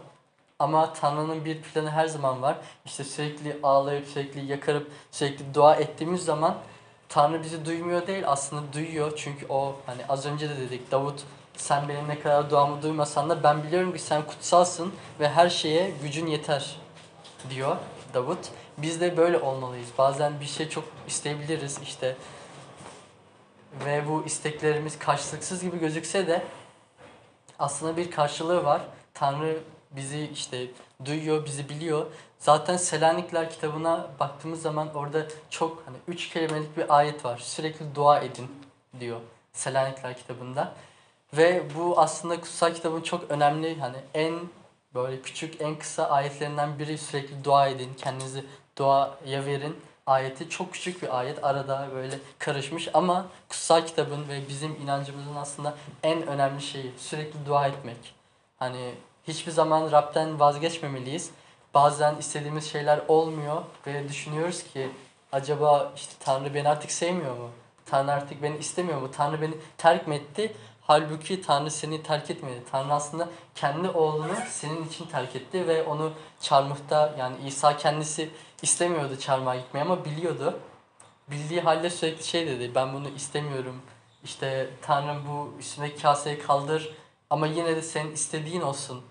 Ama 0.60 0.94
Tanrı'nın 0.94 1.46
bir 1.46 1.62
planı 1.62 1.92
her 1.92 2.08
zaman 2.08 2.42
var. 2.42 2.58
İşte 2.86 3.04
sürekli 3.04 3.58
ağlayıp, 3.64 4.08
sürekli 4.08 4.46
yakarıp, 4.46 4.92
sürekli 5.12 5.54
dua 5.54 5.76
ettiğimiz 5.76 6.26
zaman 6.26 6.58
Tanrı 7.10 7.44
bizi 7.44 7.66
duymuyor 7.66 8.08
değil 8.08 8.24
aslında 8.28 8.74
duyuyor. 8.74 9.14
Çünkü 9.16 9.46
o 9.50 9.76
hani 9.86 10.06
az 10.10 10.26
önce 10.26 10.50
de 10.50 10.58
dedik 10.58 10.92
Davut 10.92 11.24
sen 11.58 11.90
benim 11.90 12.08
ne 12.08 12.20
kadar 12.20 12.50
duamı 12.50 12.82
duymasan 12.82 13.30
da 13.30 13.44
ben 13.44 13.64
biliyorum 13.64 13.94
ki 13.94 14.00
sen 14.00 14.22
kutsalsın 14.26 14.94
ve 15.20 15.30
her 15.30 15.50
şeye 15.50 15.92
gücün 16.04 16.28
yeter 16.28 16.76
diyor 17.50 17.78
Davut. 18.14 18.40
Biz 18.78 19.02
de 19.02 19.18
böyle 19.18 19.40
olmalıyız. 19.40 19.90
Bazen 19.98 20.40
bir 20.40 20.46
şey 20.46 20.70
çok 20.70 20.84
isteyebiliriz 21.08 21.80
işte 21.84 22.16
ve 23.86 24.08
bu 24.08 24.24
isteklerimiz 24.26 25.00
karşılıksız 25.00 25.64
gibi 25.64 25.80
gözükse 25.80 26.28
de 26.28 26.44
aslında 27.60 27.98
bir 27.98 28.12
karşılığı 28.12 28.64
var. 28.64 28.82
Tanrı 29.14 29.60
bizi 29.92 30.30
işte 30.34 30.68
duyuyor, 31.06 31.46
bizi 31.46 31.70
biliyor. 31.70 32.06
Zaten 32.40 32.78
Selanikler 32.78 33.50
kitabına 33.50 34.08
baktığımız 34.20 34.62
zaman 34.62 34.96
orada 34.96 35.26
çok 35.50 35.84
hani 35.86 35.98
üç 36.08 36.30
kelimelik 36.30 36.78
bir 36.78 36.98
ayet 36.98 37.26
var. 37.26 37.38
Sürekli 37.38 37.96
dua 37.96 38.20
edin 38.20 38.48
diyor 39.00 39.20
Selanikler 39.54 40.18
kitabında. 40.18 40.74
Ve 41.38 41.64
bu 41.78 42.00
aslında 42.00 42.42
kutsal 42.42 42.74
kitabın 42.74 43.02
çok 43.02 43.32
önemli 43.32 43.80
hani 43.80 43.98
en 44.14 44.40
böyle 44.94 45.22
küçük 45.22 45.62
en 45.62 45.80
kısa 45.80 46.10
ayetlerinden 46.10 46.80
biri 46.80 46.98
sürekli 46.98 47.44
dua 47.44 47.68
edin, 47.68 47.94
kendinizi 47.98 48.46
duaya 48.78 49.46
verin 49.46 49.76
ayeti 50.10 50.50
çok 50.50 50.74
küçük 50.74 51.02
bir 51.02 51.20
ayet 51.20 51.44
arada 51.44 51.88
böyle 51.96 52.20
karışmış 52.40 52.90
ama 52.94 53.26
kutsal 53.50 53.86
kitabın 53.86 54.28
ve 54.30 54.48
bizim 54.50 54.76
inancımızın 54.76 55.36
aslında 55.36 55.74
en 56.04 56.28
önemli 56.28 56.62
şeyi 56.62 56.92
sürekli 56.98 57.46
dua 57.46 57.68
etmek. 57.68 58.16
Hani 58.60 58.92
hiçbir 59.28 59.52
zaman 59.52 59.92
Rab'den 59.92 60.40
vazgeçmemeliyiz. 60.40 61.32
Bazen 61.74 62.16
istediğimiz 62.16 62.72
şeyler 62.72 63.00
olmuyor 63.08 63.64
ve 63.88 64.10
düşünüyoruz 64.10 64.64
ki 64.64 64.90
acaba 65.32 65.92
işte 65.96 66.14
Tanrı 66.20 66.54
beni 66.54 66.70
artık 66.70 66.92
sevmiyor 66.92 67.38
mu? 67.38 67.50
Tanrı 67.86 68.12
artık 68.12 68.44
beni 68.44 68.58
istemiyor 68.58 69.02
mu? 69.02 69.12
Tanrı 69.12 69.42
beni 69.42 69.54
terk 69.78 70.08
mi 70.08 70.16
etti? 70.16 70.56
Halbuki 70.90 71.42
Tanrı 71.42 71.72
seni 71.72 72.04
terk 72.04 72.32
etmedi. 72.32 72.64
Tanrı 72.72 72.94
aslında 72.94 73.30
kendi 73.56 73.90
oğlunu 73.90 74.34
senin 74.50 74.88
için 74.88 75.06
terk 75.06 75.36
etti 75.36 75.68
ve 75.68 75.84
onu 75.84 76.12
çarmıhta 76.42 77.16
yani 77.20 77.36
İsa 77.48 77.78
kendisi 77.78 78.30
istemiyordu 78.62 79.16
çarmıha 79.20 79.56
gitmeyi 79.56 79.86
ama 79.86 80.06
biliyordu. 80.06 80.60
Bildiği 81.32 81.62
halde 81.62 81.90
sürekli 81.90 82.24
şey 82.24 82.48
dedi 82.48 82.72
ben 82.76 82.94
bunu 82.94 83.10
istemiyorum. 83.10 83.82
İşte 84.24 84.70
Tanrım 84.82 85.28
bu 85.28 85.60
üstündeki 85.60 86.02
kaseyi 86.02 86.40
kaldır 86.40 86.96
ama 87.30 87.48
yine 87.48 87.76
de 87.76 87.82
senin 87.82 88.12
istediğin 88.12 88.62
olsun 88.62 89.02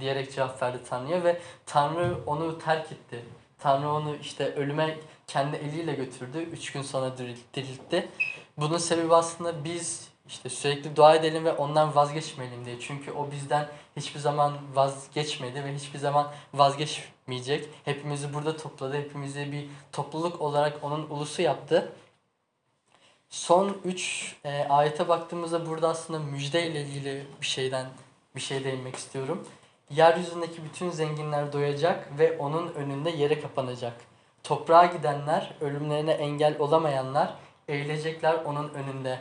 diyerek 0.00 0.34
cevap 0.34 0.62
verdi 0.62 0.78
Tanrı'ya 0.90 1.24
ve 1.24 1.40
Tanrı 1.66 2.18
onu 2.26 2.58
terk 2.58 2.92
etti. 2.92 3.24
Tanrı 3.58 3.92
onu 3.92 4.16
işte 4.16 4.54
ölüme 4.54 4.98
kendi 5.26 5.56
eliyle 5.56 5.92
götürdü. 5.92 6.38
Üç 6.38 6.72
gün 6.72 6.82
sonra 6.82 7.08
diril- 7.08 7.54
diriltti. 7.54 8.08
Bunun 8.56 8.78
sebebi 8.78 9.14
aslında 9.14 9.64
biz 9.64 10.08
işte 10.28 10.48
sürekli 10.48 10.96
dua 10.96 11.14
edelim 11.14 11.44
ve 11.44 11.52
ondan 11.52 11.94
vazgeçmeyelim 11.94 12.64
diye. 12.64 12.80
Çünkü 12.80 13.12
o 13.12 13.30
bizden 13.30 13.68
hiçbir 13.96 14.20
zaman 14.20 14.52
vazgeçmedi 14.74 15.64
ve 15.64 15.74
hiçbir 15.74 15.98
zaman 15.98 16.32
vazgeçmeyecek. 16.54 17.68
Hepimizi 17.84 18.34
burada 18.34 18.56
topladı. 18.56 18.96
Hepimizi 18.96 19.52
bir 19.52 19.68
topluluk 19.92 20.40
olarak 20.40 20.84
onun 20.84 21.10
ulusu 21.10 21.42
yaptı. 21.42 21.92
Son 23.30 23.76
3 23.84 24.36
ayete 24.68 25.08
baktığımızda 25.08 25.66
burada 25.66 25.88
aslında 25.88 26.18
müjde 26.18 26.66
ile 26.66 26.82
ilgili 26.82 27.26
bir 27.40 27.46
şeyden 27.46 27.86
bir 28.36 28.40
şey 28.40 28.64
değinmek 28.64 28.96
istiyorum. 28.96 29.48
Yeryüzündeki 29.90 30.64
bütün 30.64 30.90
zenginler 30.90 31.52
doyacak 31.52 32.18
ve 32.18 32.38
onun 32.38 32.74
önünde 32.74 33.10
yere 33.10 33.40
kapanacak. 33.40 33.94
Toprağa 34.42 34.86
gidenler, 34.86 35.54
ölümlerine 35.60 36.12
engel 36.12 36.58
olamayanlar 36.58 37.34
eğilecekler 37.68 38.34
onun 38.34 38.68
önünde. 38.68 39.18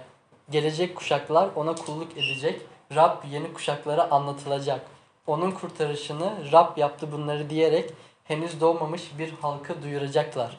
Gelecek 0.51 0.95
kuşaklar 0.95 1.49
ona 1.55 1.75
kulluk 1.75 2.17
edecek. 2.17 2.61
Rab 2.95 3.23
yeni 3.31 3.53
kuşaklara 3.53 4.11
anlatılacak. 4.11 4.81
Onun 5.27 5.51
kurtarışını 5.51 6.51
Rab 6.51 6.77
yaptı 6.77 7.11
bunları 7.11 7.49
diyerek 7.49 7.93
henüz 8.23 8.61
doğmamış 8.61 9.11
bir 9.19 9.33
halkı 9.41 9.83
duyuracaklar. 9.83 10.57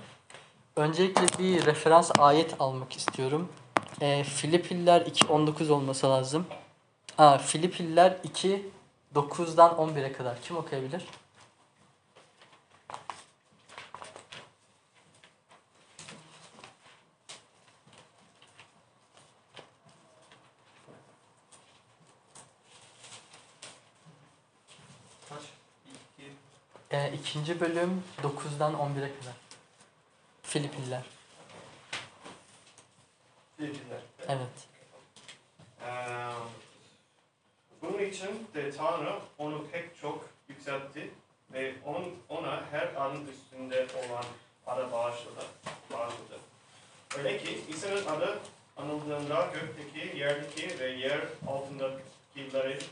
Öncelikle 0.77 1.38
bir 1.38 1.66
referans 1.66 2.11
ayet 2.18 2.61
almak 2.61 2.92
istiyorum. 2.92 3.48
E, 4.01 4.24
Filipiller 4.24 5.01
2.19 5.01 5.70
olması 5.72 6.07
lazım. 6.07 6.46
Aa, 7.18 7.38
Filipiller 7.38 8.16
2 8.24 8.70
9'dan 9.14 9.70
11'e 9.70 10.12
kadar. 10.12 10.40
Kim 10.42 10.57
okuyabilir? 10.57 11.03
Kaç? 25.29 25.42
İki. 26.18 26.33
E, 26.90 27.12
ikinci 27.12 27.61
bölüm 27.61 28.03
9'dan 28.22 28.74
11'e 28.74 29.12
kadar. 29.20 29.35
Filipiller. 30.42 31.03
Filipinler. 33.57 34.01
Evet. 34.29 34.68
Ee, 35.83 36.31
bunun 37.83 37.98
için 37.98 38.46
de 38.55 38.70
Tanrı 38.70 39.18
onu 39.38 39.66
pek 39.72 40.01
çok 40.01 40.29
yükseltti 40.48 41.11
ve 41.53 41.74
on, 41.87 42.05
ona 42.29 42.64
her 42.70 42.94
anın 42.94 43.27
üstünde 43.27 43.87
olan 43.96 44.24
adı 44.66 44.92
bağışladı. 44.92 45.46
bağışladı. 45.92 46.38
Öyle 47.18 47.38
ki 47.38 47.61
İsa'nın 47.68 48.07
adı 48.07 48.38
anıldığında 48.77 49.51
gökteki, 49.55 50.18
yerdeki 50.18 50.79
ve 50.79 50.90
yer 50.90 51.20
altındakilerin 51.46 52.83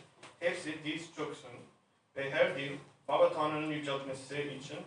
hepsi 0.40 0.85
diz 0.85 1.14
çöksün 1.16 1.50
ve 2.16 2.30
her 2.30 2.56
dil 2.56 2.72
Baba 3.08 3.32
Tanrı'nın 3.32 3.70
yüceltmesi 3.70 4.58
için 4.60 4.78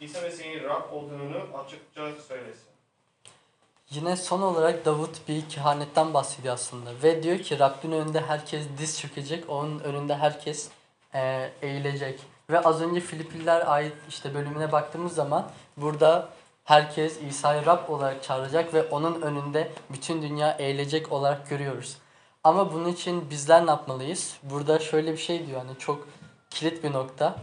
İsa 0.00 0.20
Mesih'in 0.20 0.64
Rab 0.64 0.92
olduğunu 0.92 1.58
açıkça 1.64 2.22
söylesin. 2.28 2.72
Yine 3.90 4.16
son 4.16 4.42
olarak 4.42 4.84
Davut 4.84 5.28
bir 5.28 5.48
kehanetten 5.48 6.14
bahsediyor 6.14 6.54
aslında. 6.54 6.90
Ve 7.02 7.22
diyor 7.22 7.38
ki 7.38 7.58
Rabbin 7.58 7.92
önünde 7.92 8.20
herkes 8.20 8.66
diz 8.78 9.00
çökecek, 9.00 9.50
onun 9.50 9.78
önünde 9.78 10.16
herkes 10.16 10.70
e, 11.14 11.50
eğilecek. 11.62 12.20
Ve 12.50 12.60
az 12.60 12.82
önce 12.82 13.00
Filipiller 13.00 13.66
ait 13.66 13.92
işte 14.08 14.34
bölümüne 14.34 14.72
baktığımız 14.72 15.14
zaman 15.14 15.50
burada 15.76 16.28
herkes 16.64 17.22
İsa'yı 17.22 17.66
Rab 17.66 17.88
olarak 17.88 18.22
çağıracak 18.22 18.74
ve 18.74 18.82
onun 18.82 19.22
önünde 19.22 19.72
bütün 19.90 20.22
dünya 20.22 20.52
eğilecek 20.52 21.12
olarak 21.12 21.48
görüyoruz. 21.48 21.96
Ama 22.44 22.72
bunun 22.72 22.88
için 22.88 23.30
bizler 23.30 23.66
ne 23.66 23.70
yapmalıyız? 23.70 24.36
Burada 24.42 24.78
şöyle 24.78 25.12
bir 25.12 25.18
şey 25.18 25.46
diyor 25.46 25.58
hani 25.66 25.78
çok 25.78 26.08
kilit 26.50 26.84
bir 26.84 26.92
nokta. 26.92 27.36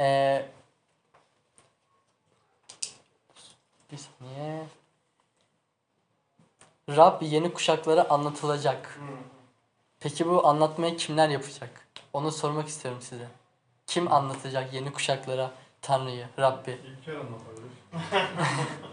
E, 0.00 0.46
bir 3.92 3.96
saniye. 3.96 4.66
Rab 6.88 7.22
yeni 7.22 7.52
kuşaklara 7.52 8.06
anlatılacak. 8.10 8.98
Peki 10.00 10.28
bu 10.28 10.46
anlatmayı 10.46 10.96
kimler 10.96 11.28
yapacak? 11.28 11.86
Onu 12.12 12.32
sormak 12.32 12.68
istiyorum 12.68 13.00
size. 13.02 13.28
Kim 13.86 14.12
anlatacak 14.12 14.74
yeni 14.74 14.92
kuşaklara 14.92 15.50
Tanrı'yı, 15.82 16.26
Rabbi? 16.38 16.70
İlker 16.70 17.14
anlatabilir. 17.14 17.70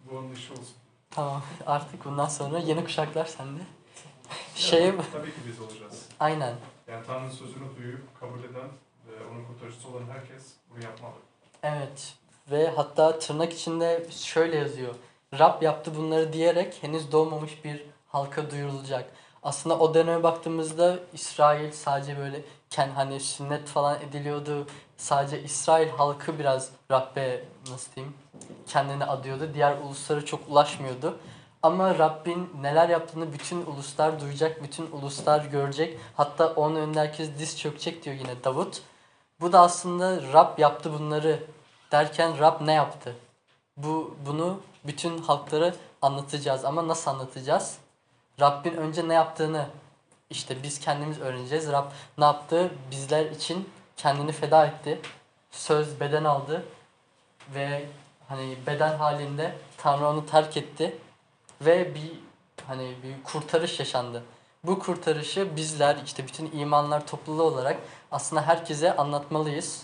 Bu 0.00 0.18
onun 0.18 0.32
işi 0.32 0.52
olsun. 0.52 0.74
Tamam 1.10 1.42
artık 1.66 2.04
bundan 2.04 2.28
sonra 2.28 2.58
yeni 2.58 2.84
kuşaklar 2.84 3.24
sende. 3.24 3.60
Şey 4.54 4.92
tabii 5.12 5.30
ki 5.30 5.40
biz 5.46 5.60
olacağız. 5.60 6.06
aynen. 6.20 6.54
Yani 6.90 7.06
Tanrı'nın 7.06 7.30
sözünü 7.30 7.76
duyup 7.76 8.20
kabul 8.20 8.38
eden 8.38 8.68
ve 9.08 9.26
onun 9.32 9.44
kurtarıcısı 9.44 9.88
olan 9.88 10.04
herkes 10.12 10.52
bunu 10.70 10.84
yapmalı. 10.84 11.14
Evet 11.62 12.14
ve 12.50 12.70
hatta 12.76 13.18
tırnak 13.18 13.52
içinde 13.52 14.06
şöyle 14.10 14.56
yazıyor. 14.56 14.94
Rab 15.38 15.62
yaptı 15.62 15.96
bunları 15.96 16.32
diyerek 16.32 16.82
henüz 16.82 17.12
doğmamış 17.12 17.64
bir 17.64 17.84
halka 18.08 18.50
duyurulacak. 18.50 19.10
Aslında 19.42 19.78
o 19.78 19.94
döneme 19.94 20.22
baktığımızda 20.22 20.98
İsrail 21.12 21.72
sadece 21.72 22.18
böyle 22.18 22.42
ken 22.70 22.90
hani 22.90 23.20
sünnet 23.20 23.68
falan 23.68 24.00
ediliyordu. 24.00 24.66
Sadece 24.96 25.42
İsrail 25.42 25.88
halkı 25.88 26.38
biraz 26.38 26.70
Rabbe 26.90 27.44
nasıl 27.70 27.94
diyeyim 27.94 28.14
kendini 28.66 29.04
adıyordu. 29.04 29.50
Diğer 29.54 29.76
uluslara 29.78 30.24
çok 30.24 30.48
ulaşmıyordu. 30.48 31.18
Ama 31.62 31.98
Rabbin 31.98 32.50
neler 32.60 32.88
yaptığını 32.88 33.32
bütün 33.32 33.66
uluslar 33.66 34.20
duyacak, 34.20 34.62
bütün 34.62 34.90
uluslar 34.90 35.44
görecek. 35.44 35.98
Hatta 36.16 36.46
onun 36.46 36.76
önünde 36.76 37.00
herkes 37.00 37.38
diz 37.38 37.58
çökecek 37.58 38.04
diyor 38.04 38.16
yine 38.16 38.44
Davut. 38.44 38.82
Bu 39.40 39.52
da 39.52 39.60
aslında 39.60 40.32
Rab 40.32 40.58
yaptı 40.58 40.92
bunları 40.92 41.42
derken 41.92 42.38
Rab 42.38 42.66
ne 42.66 42.72
yaptı? 42.72 43.16
Bu 43.76 44.16
bunu 44.26 44.60
bütün 44.84 45.18
halklara 45.18 45.74
anlatacağız 46.02 46.64
ama 46.64 46.88
nasıl 46.88 47.10
anlatacağız? 47.10 47.78
Rabbin 48.40 48.74
önce 48.74 49.08
ne 49.08 49.14
yaptığını 49.14 49.66
işte 50.30 50.62
biz 50.62 50.80
kendimiz 50.80 51.20
öğreneceğiz. 51.20 51.72
Rab 51.72 51.90
ne 52.18 52.24
yaptı? 52.24 52.70
Bizler 52.90 53.26
için 53.26 53.68
kendini 53.96 54.32
feda 54.32 54.66
etti. 54.66 55.00
Söz 55.50 56.00
beden 56.00 56.24
aldı 56.24 56.64
ve 57.54 57.86
hani 58.28 58.56
beden 58.66 58.98
halinde 58.98 59.54
Tanrı 59.76 60.06
onu 60.06 60.26
terk 60.26 60.56
etti 60.56 60.98
ve 61.60 61.94
bir 61.94 62.12
hani 62.66 62.94
bir 63.02 63.22
kurtarış 63.22 63.78
yaşandı. 63.78 64.22
Bu 64.64 64.78
kurtarışı 64.78 65.56
bizler 65.56 65.96
işte 66.04 66.26
bütün 66.26 66.50
imanlar 66.52 67.06
topluluğu 67.06 67.42
olarak 67.42 67.78
aslında 68.12 68.42
herkese 68.42 68.96
anlatmalıyız. 68.96 69.82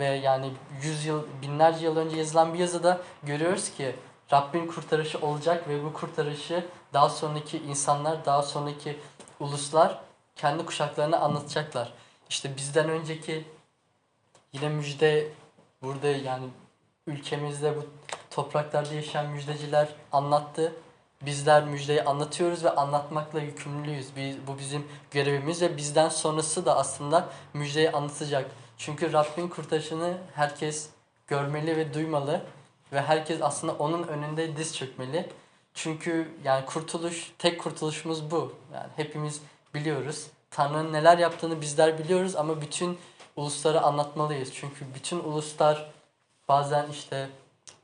Ve 0.00 0.04
yani 0.04 0.52
yüz 0.82 1.04
yıl, 1.04 1.22
binlerce 1.42 1.84
yıl 1.84 1.96
önce 1.96 2.16
yazılan 2.16 2.54
bir 2.54 2.58
yazıda 2.58 3.00
görüyoruz 3.22 3.70
ki 3.70 3.96
Rabbin 4.32 4.66
kurtarışı 4.66 5.18
olacak 5.18 5.68
ve 5.68 5.84
bu 5.84 5.92
kurtarışı 5.92 6.66
daha 6.92 7.08
sonraki 7.08 7.58
insanlar, 7.58 8.24
daha 8.24 8.42
sonraki 8.42 8.98
uluslar 9.40 10.00
kendi 10.36 10.66
kuşaklarına 10.66 11.18
anlatacaklar. 11.18 11.92
İşte 12.30 12.56
bizden 12.56 12.88
önceki 12.88 13.44
yine 14.52 14.68
müjde 14.68 15.28
burada 15.82 16.06
yani 16.08 16.46
ülkemizde 17.06 17.76
bu 17.76 17.86
topraklarda 18.30 18.94
yaşayan 18.94 19.26
müjdeciler 19.26 19.88
anlattı. 20.12 20.72
Bizler 21.22 21.64
müjdeyi 21.64 22.02
anlatıyoruz 22.02 22.64
ve 22.64 22.70
anlatmakla 22.70 23.40
yükümlüyüz. 23.40 24.16
Biz, 24.16 24.46
bu 24.46 24.58
bizim 24.58 24.86
görevimiz 25.10 25.62
ve 25.62 25.76
bizden 25.76 26.08
sonrası 26.08 26.66
da 26.66 26.76
aslında 26.76 27.28
müjdeyi 27.54 27.90
anlatacak. 27.90 28.50
Çünkü 28.78 29.12
Rabbin 29.12 29.48
kurtarışını 29.48 30.18
herkes 30.34 30.88
görmeli 31.26 31.76
ve 31.76 31.94
duymalı 31.94 32.42
ve 32.92 33.02
herkes 33.02 33.42
aslında 33.42 33.72
onun 33.72 34.02
önünde 34.02 34.56
diz 34.56 34.76
çökmeli. 34.76 35.28
Çünkü 35.74 36.28
yani 36.44 36.66
kurtuluş, 36.66 37.32
tek 37.38 37.60
kurtuluşumuz 37.60 38.30
bu. 38.30 38.52
Yani 38.74 38.88
hepimiz 38.96 39.40
biliyoruz. 39.74 40.26
Tanrı'nın 40.50 40.92
neler 40.92 41.18
yaptığını 41.18 41.60
bizler 41.60 41.98
biliyoruz 41.98 42.36
ama 42.36 42.60
bütün 42.60 42.98
uluslara 43.36 43.80
anlatmalıyız. 43.80 44.54
Çünkü 44.54 44.84
bütün 44.94 45.18
uluslar 45.18 45.90
bazen 46.48 46.86
işte 46.90 47.28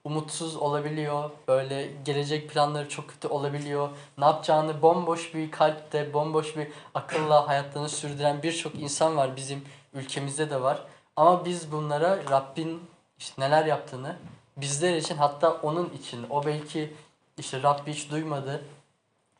umutsuz 0.05 0.57
olabiliyor. 0.57 1.31
Böyle 1.49 1.91
gelecek 2.05 2.51
planları 2.51 2.89
çok 2.89 3.09
kötü 3.09 3.29
olabiliyor. 3.29 3.89
Ne 4.19 4.25
yapacağını 4.25 4.83
bomboş 4.83 5.35
bir 5.35 5.51
kalpte, 5.51 6.15
bomboş 6.15 6.57
bir 6.57 6.69
akılla 6.95 7.49
hayatlarını 7.49 7.89
sürdüren 7.89 8.43
birçok 8.43 8.75
insan 8.75 9.17
var 9.17 9.37
bizim 9.37 9.65
ülkemizde 9.95 10.51
de 10.51 10.63
var. 10.63 10.85
Ama 11.17 11.45
biz 11.45 11.73
bunlara 11.73 12.19
Rabbin 12.31 12.83
işte 13.19 13.43
neler 13.43 13.67
yaptığını 13.67 14.17
bizler 14.57 14.97
için 14.97 15.17
hatta 15.17 15.53
onun 15.53 15.91
için 15.91 16.27
o 16.31 16.47
belki 16.47 16.95
işte 17.39 17.63
Rabbi 17.63 17.93
hiç 17.93 18.11
duymadı, 18.11 18.65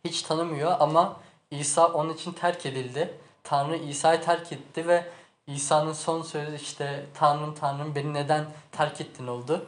hiç 0.05 0.23
tanımıyor 0.23 0.77
ama 0.81 1.17
İsa 1.51 1.87
onun 1.87 2.15
için 2.15 2.33
terk 2.33 2.67
edildi. 2.67 3.15
Tanrı 3.45 3.77
İsa'yı 3.77 4.23
terk 4.23 4.53
etti 4.53 4.89
ve 4.89 5.05
İsa'nın 5.47 5.93
son 5.93 6.23
sözü 6.23 6.57
işte 6.57 7.07
Tanrım 7.15 7.55
Tanrım 7.55 7.95
beni 7.95 8.15
neden 8.15 8.45
terk 8.73 9.01
ettin 9.01 9.27
oldu. 9.27 9.67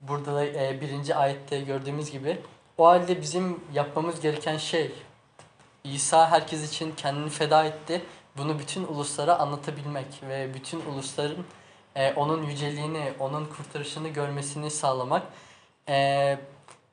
Burada 0.00 0.34
da 0.34 0.44
e, 0.46 0.80
birinci 0.80 1.14
ayette 1.14 1.60
gördüğümüz 1.60 2.10
gibi 2.10 2.40
O 2.78 2.86
halde 2.86 3.22
bizim 3.22 3.60
yapmamız 3.72 4.20
gereken 4.20 4.56
şey 4.56 4.92
İsa 5.84 6.30
herkes 6.30 6.72
için 6.72 6.94
kendini 6.96 7.30
feda 7.30 7.64
etti. 7.64 8.02
Bunu 8.36 8.58
bütün 8.58 8.84
uluslara 8.84 9.38
anlatabilmek 9.38 10.06
ve 10.28 10.54
bütün 10.54 10.80
ulusların 10.80 11.44
e, 11.96 12.12
onun 12.12 12.42
yüceliğini, 12.42 13.12
onun 13.20 13.46
kurtarışını 13.46 14.08
görmesini 14.08 14.70
sağlamak. 14.70 15.22
E, 15.88 16.38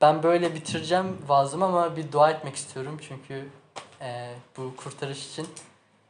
ben 0.01 0.23
böyle 0.23 0.55
bitireceğim 0.55 1.17
vaazımı 1.27 1.65
ama 1.65 1.95
bir 1.95 2.11
dua 2.11 2.31
etmek 2.31 2.55
istiyorum 2.55 2.99
çünkü 3.07 3.49
e, 4.01 4.33
bu 4.57 4.75
kurtarış 4.75 5.27
için. 5.31 5.47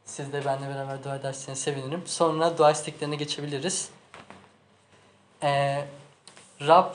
Siz 0.04 0.32
de 0.32 0.44
benimle 0.44 0.74
beraber 0.74 1.04
dua 1.04 1.16
ederseniz 1.16 1.58
sevinirim. 1.58 2.02
Sonra 2.06 2.58
dua 2.58 2.70
isteklerine 2.70 3.16
geçebiliriz. 3.16 3.90
E, 5.42 5.84
Rab 6.60 6.94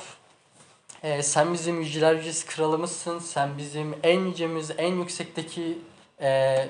e, 1.04 1.24
sen 1.24 1.54
bizim 1.54 1.82
yüceler 1.82 2.16
yücesi 2.16 2.48
kralımızsın. 2.48 3.20
Sen 3.20 3.58
bizim 3.58 3.96
en 4.04 4.20
yücemiz, 4.20 4.72
en 4.78 4.96
yüksekteki 4.96 5.78
e, 6.22 6.70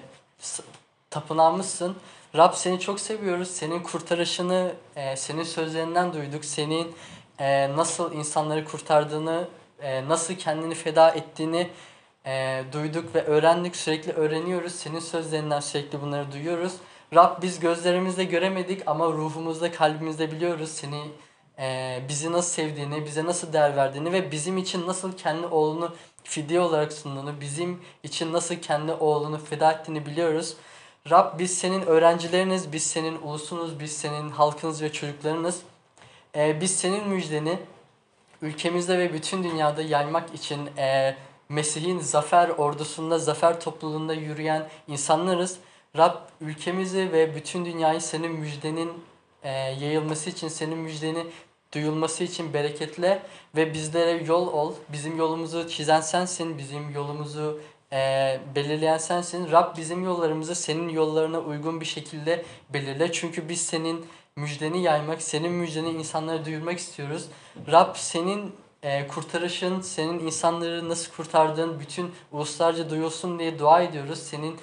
tapınağımızsın. 1.10 1.96
Rab 2.36 2.54
seni 2.54 2.80
çok 2.80 3.00
seviyoruz. 3.00 3.52
Senin 3.52 3.84
kurtarışını 3.84 4.74
e, 4.96 5.16
senin 5.16 5.44
sözlerinden 5.44 6.14
duyduk. 6.14 6.46
Senin 6.46 6.96
e, 7.40 7.76
nasıl 7.76 8.14
insanları 8.14 8.66
kurtardığını, 8.66 9.48
e, 9.82 10.08
nasıl 10.08 10.34
kendini 10.34 10.76
feda 10.76 11.10
ettiğini 11.10 11.70
e, 12.26 12.64
duyduk 12.72 13.16
ve 13.16 13.24
öğrendik. 13.24 13.76
Sürekli 13.76 14.12
öğreniyoruz. 14.12 14.76
Senin 14.76 15.00
sözlerinden 15.00 15.60
sürekli 15.60 16.02
bunları 16.02 16.32
duyuyoruz. 16.32 16.74
Rab 17.14 17.42
biz 17.42 17.60
gözlerimizle 17.60 18.24
göremedik 18.24 18.84
ama 18.86 19.06
ruhumuzda, 19.06 19.72
kalbimizde 19.72 20.32
biliyoruz 20.32 20.70
seni 20.72 21.02
e, 21.60 22.00
bizi 22.10 22.32
nasıl 22.32 22.52
sevdiğini, 22.52 23.06
bize 23.06 23.26
nasıl 23.26 23.54
değer 23.54 23.76
verdiğini 23.76 24.12
ve 24.14 24.32
bizim 24.32 24.58
için 24.58 24.88
nasıl 24.88 25.18
kendi 25.18 25.48
oğlunu 25.48 25.96
fidye 26.24 26.60
olarak 26.60 26.94
sunduğunu, 26.94 27.42
bizim 27.42 27.82
için 28.04 28.34
nasıl 28.34 28.56
kendi 28.56 28.92
oğlunu 28.92 29.38
feda 29.38 29.72
ettiğini 29.72 30.06
biliyoruz. 30.06 30.56
Rab 31.10 31.40
biz 31.40 31.58
senin 31.58 31.82
öğrencileriniz, 31.82 32.74
biz 32.74 32.84
senin 32.84 33.22
ulusunuz, 33.22 33.80
biz 33.80 33.98
senin 33.98 34.30
halkınız 34.30 34.82
ve 34.82 34.92
çocuklarınız. 34.92 35.62
E, 36.36 36.62
biz 36.62 36.76
senin 36.76 37.08
müjdeni 37.08 37.60
ülkemizde 38.42 39.00
ve 39.00 39.14
bütün 39.14 39.44
dünyada 39.44 39.82
yaymak 39.82 40.34
için 40.34 40.70
e, 40.78 41.16
Mesih'in 41.50 42.00
zafer 42.00 42.50
ordusunda, 42.50 43.20
zafer 43.20 43.62
topluluğunda 43.62 44.14
yürüyen 44.14 44.70
insanlarız. 44.88 45.58
Rab 45.98 46.16
ülkemizi 46.42 47.12
ve 47.12 47.36
bütün 47.36 47.66
dünyayı 47.66 48.02
senin 48.02 48.32
müjdenin 48.32 48.92
e, 49.44 49.50
yayılması 49.52 50.30
için, 50.30 50.48
senin 50.48 50.78
müjdeni 50.78 51.26
duyulması 51.74 52.24
için 52.24 52.54
bereketle 52.54 53.24
ve 53.56 53.74
bizlere 53.74 54.24
yol 54.24 54.48
ol. 54.48 54.74
Bizim 54.90 55.18
yolumuzu 55.18 55.70
çizen 55.70 56.02
sensin, 56.02 56.58
bizim 56.58 56.90
yolumuzu 56.90 57.62
e, 57.94 58.40
belirleyen 58.56 58.98
sensin. 58.98 59.52
Rab 59.52 59.78
bizim 59.78 60.04
yollarımızı 60.04 60.56
senin 60.56 60.90
yollarına 60.90 61.40
uygun 61.40 61.82
bir 61.82 61.86
şekilde 61.86 62.46
belirle. 62.70 63.12
Çünkü 63.12 63.50
biz 63.50 63.62
senin 63.62 64.06
müjdeni 64.36 64.84
yaymak, 64.84 65.22
senin 65.22 65.52
müjdeni 65.52 65.90
insanlara 65.90 66.46
duyurmak 66.46 66.80
istiyoruz. 66.80 67.26
Rab 67.72 67.96
senin 67.96 68.56
e, 68.84 69.08
kurtarışın, 69.08 69.82
senin 69.82 70.20
insanları 70.20 70.90
nasıl 70.90 71.12
kurtardığın 71.12 71.80
bütün 71.80 72.12
uluslarca 72.32 72.90
duyulsun 72.90 73.40
diye 73.40 73.60
dua 73.60 73.82
ediyoruz. 73.82 74.20
Senin 74.20 74.58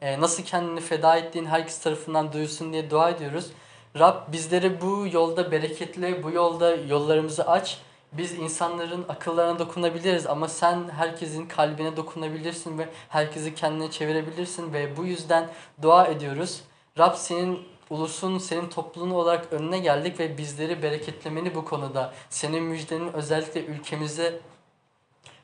e, 0.00 0.20
nasıl 0.20 0.42
kendini 0.42 0.80
feda 0.80 1.16
ettiğin 1.16 1.46
herkes 1.46 1.78
tarafından 1.78 2.32
duyulsun 2.32 2.72
diye 2.72 2.90
dua 2.90 3.10
ediyoruz. 3.10 3.50
Rab 3.98 4.32
bizleri 4.32 4.80
bu 4.80 5.06
yolda 5.12 5.52
bereketle, 5.52 6.22
bu 6.22 6.30
yolda 6.30 6.76
yollarımızı 6.76 7.48
aç. 7.48 7.78
Biz 8.12 8.32
insanların 8.32 9.04
akıllarına 9.08 9.58
dokunabiliriz 9.58 10.26
ama 10.26 10.48
sen 10.48 10.88
herkesin 10.88 11.46
kalbine 11.46 11.96
dokunabilirsin 11.96 12.78
ve 12.78 12.88
herkesi 13.08 13.54
kendine 13.54 13.90
çevirebilirsin 13.90 14.72
ve 14.72 14.96
bu 14.96 15.04
yüzden 15.04 15.48
dua 15.82 16.06
ediyoruz. 16.06 16.60
Rab 16.98 17.14
senin 17.14 17.58
ulusun, 17.90 18.38
senin 18.38 18.68
topluluğun 18.68 19.10
olarak 19.10 19.52
önüne 19.52 19.78
geldik 19.78 20.20
ve 20.20 20.38
bizleri 20.38 20.82
bereketlemeni 20.82 21.54
bu 21.54 21.64
konuda. 21.64 22.12
Senin 22.30 22.62
müjdenin 22.62 23.12
özellikle 23.12 23.64
ülkemize 23.64 24.40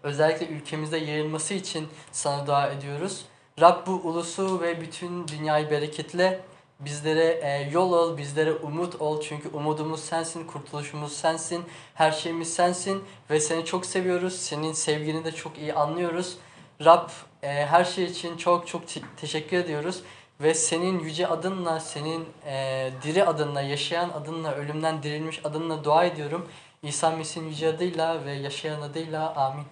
özellikle 0.02 0.46
ülkemizde 0.46 0.96
yayılması 0.96 1.54
için 1.54 1.88
sana 2.12 2.46
dua 2.46 2.66
ediyoruz. 2.66 3.24
Rab 3.60 3.86
bu 3.86 3.92
ulusu 3.92 4.60
ve 4.60 4.80
bütün 4.80 5.28
dünyayı 5.28 5.70
bereketle 5.70 6.40
bizlere 6.80 7.40
e, 7.42 7.70
yol 7.72 7.92
ol, 7.92 8.16
bizlere 8.16 8.52
umut 8.52 9.00
ol. 9.00 9.20
Çünkü 9.20 9.48
umudumuz 9.48 10.00
sensin, 10.04 10.46
kurtuluşumuz 10.46 11.12
sensin, 11.12 11.64
her 11.94 12.12
şeyimiz 12.12 12.54
sensin 12.54 13.04
ve 13.30 13.40
seni 13.40 13.64
çok 13.64 13.86
seviyoruz. 13.86 14.36
Senin 14.36 14.72
sevgini 14.72 15.24
de 15.24 15.32
çok 15.32 15.58
iyi 15.58 15.74
anlıyoruz. 15.74 16.36
Rab 16.84 17.08
e, 17.42 17.48
her 17.48 17.84
şey 17.84 18.04
için 18.04 18.36
çok 18.36 18.66
çok 18.68 18.88
te- 18.88 19.00
teşekkür 19.16 19.56
ediyoruz. 19.56 20.02
Ve 20.40 20.54
senin 20.54 20.98
yüce 20.98 21.26
adınla, 21.26 21.80
senin 21.80 22.28
e, 22.46 22.90
diri 23.02 23.24
adınla, 23.24 23.60
yaşayan 23.60 24.10
adınla, 24.10 24.54
ölümden 24.54 25.02
dirilmiş 25.02 25.40
adınla 25.44 25.84
dua 25.84 26.04
ediyorum. 26.04 26.48
İsa 26.82 27.10
Mesih'in 27.10 27.48
yüce 27.48 27.68
adıyla 27.68 28.24
ve 28.24 28.32
yaşayan 28.32 28.80
adıyla 28.80 29.34
amin. 29.34 29.64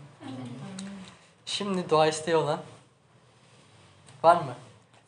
Şimdi 1.46 1.90
dua 1.90 2.06
isteği 2.06 2.36
olan 2.36 2.60
var 4.22 4.36
mı? 4.36 4.54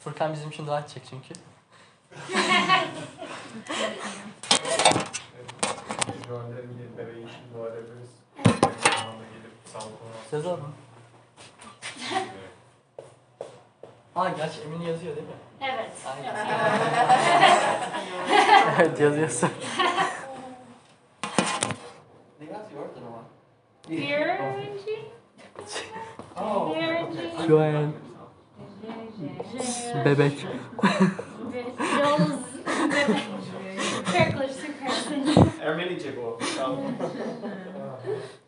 Furkan 0.00 0.32
bizim 0.32 0.50
için 0.50 0.66
dua 0.66 0.80
edecek 0.80 1.02
çünkü. 1.10 1.45
Söz 10.30 10.46
alın. 10.46 10.60
Aa 14.16 14.28
gerçi 14.28 14.60
Emin 14.60 14.80
yazıyor 14.80 15.16
değil 15.16 15.26
mi? 15.26 15.34
Evet. 15.60 15.90
Aynen. 16.06 16.34
evet 18.80 19.00
yazıyorsun. 19.00 19.50
The 22.38 22.78
order 22.78 23.02
ama. 23.06 23.22
Beer 23.88 24.38
orangey? 24.40 25.12
Oh. 26.40 26.74
Beer 26.74 27.04
orangey? 27.50 27.92
Bebete. 30.04 30.46
Jones. 31.78 32.40
Bebete. 32.88 33.36
Hercules, 34.14 34.56
Hercules. 34.62 35.60
Hermione 35.60 35.96
chegou. 35.96 36.38
Calma. 36.54 36.82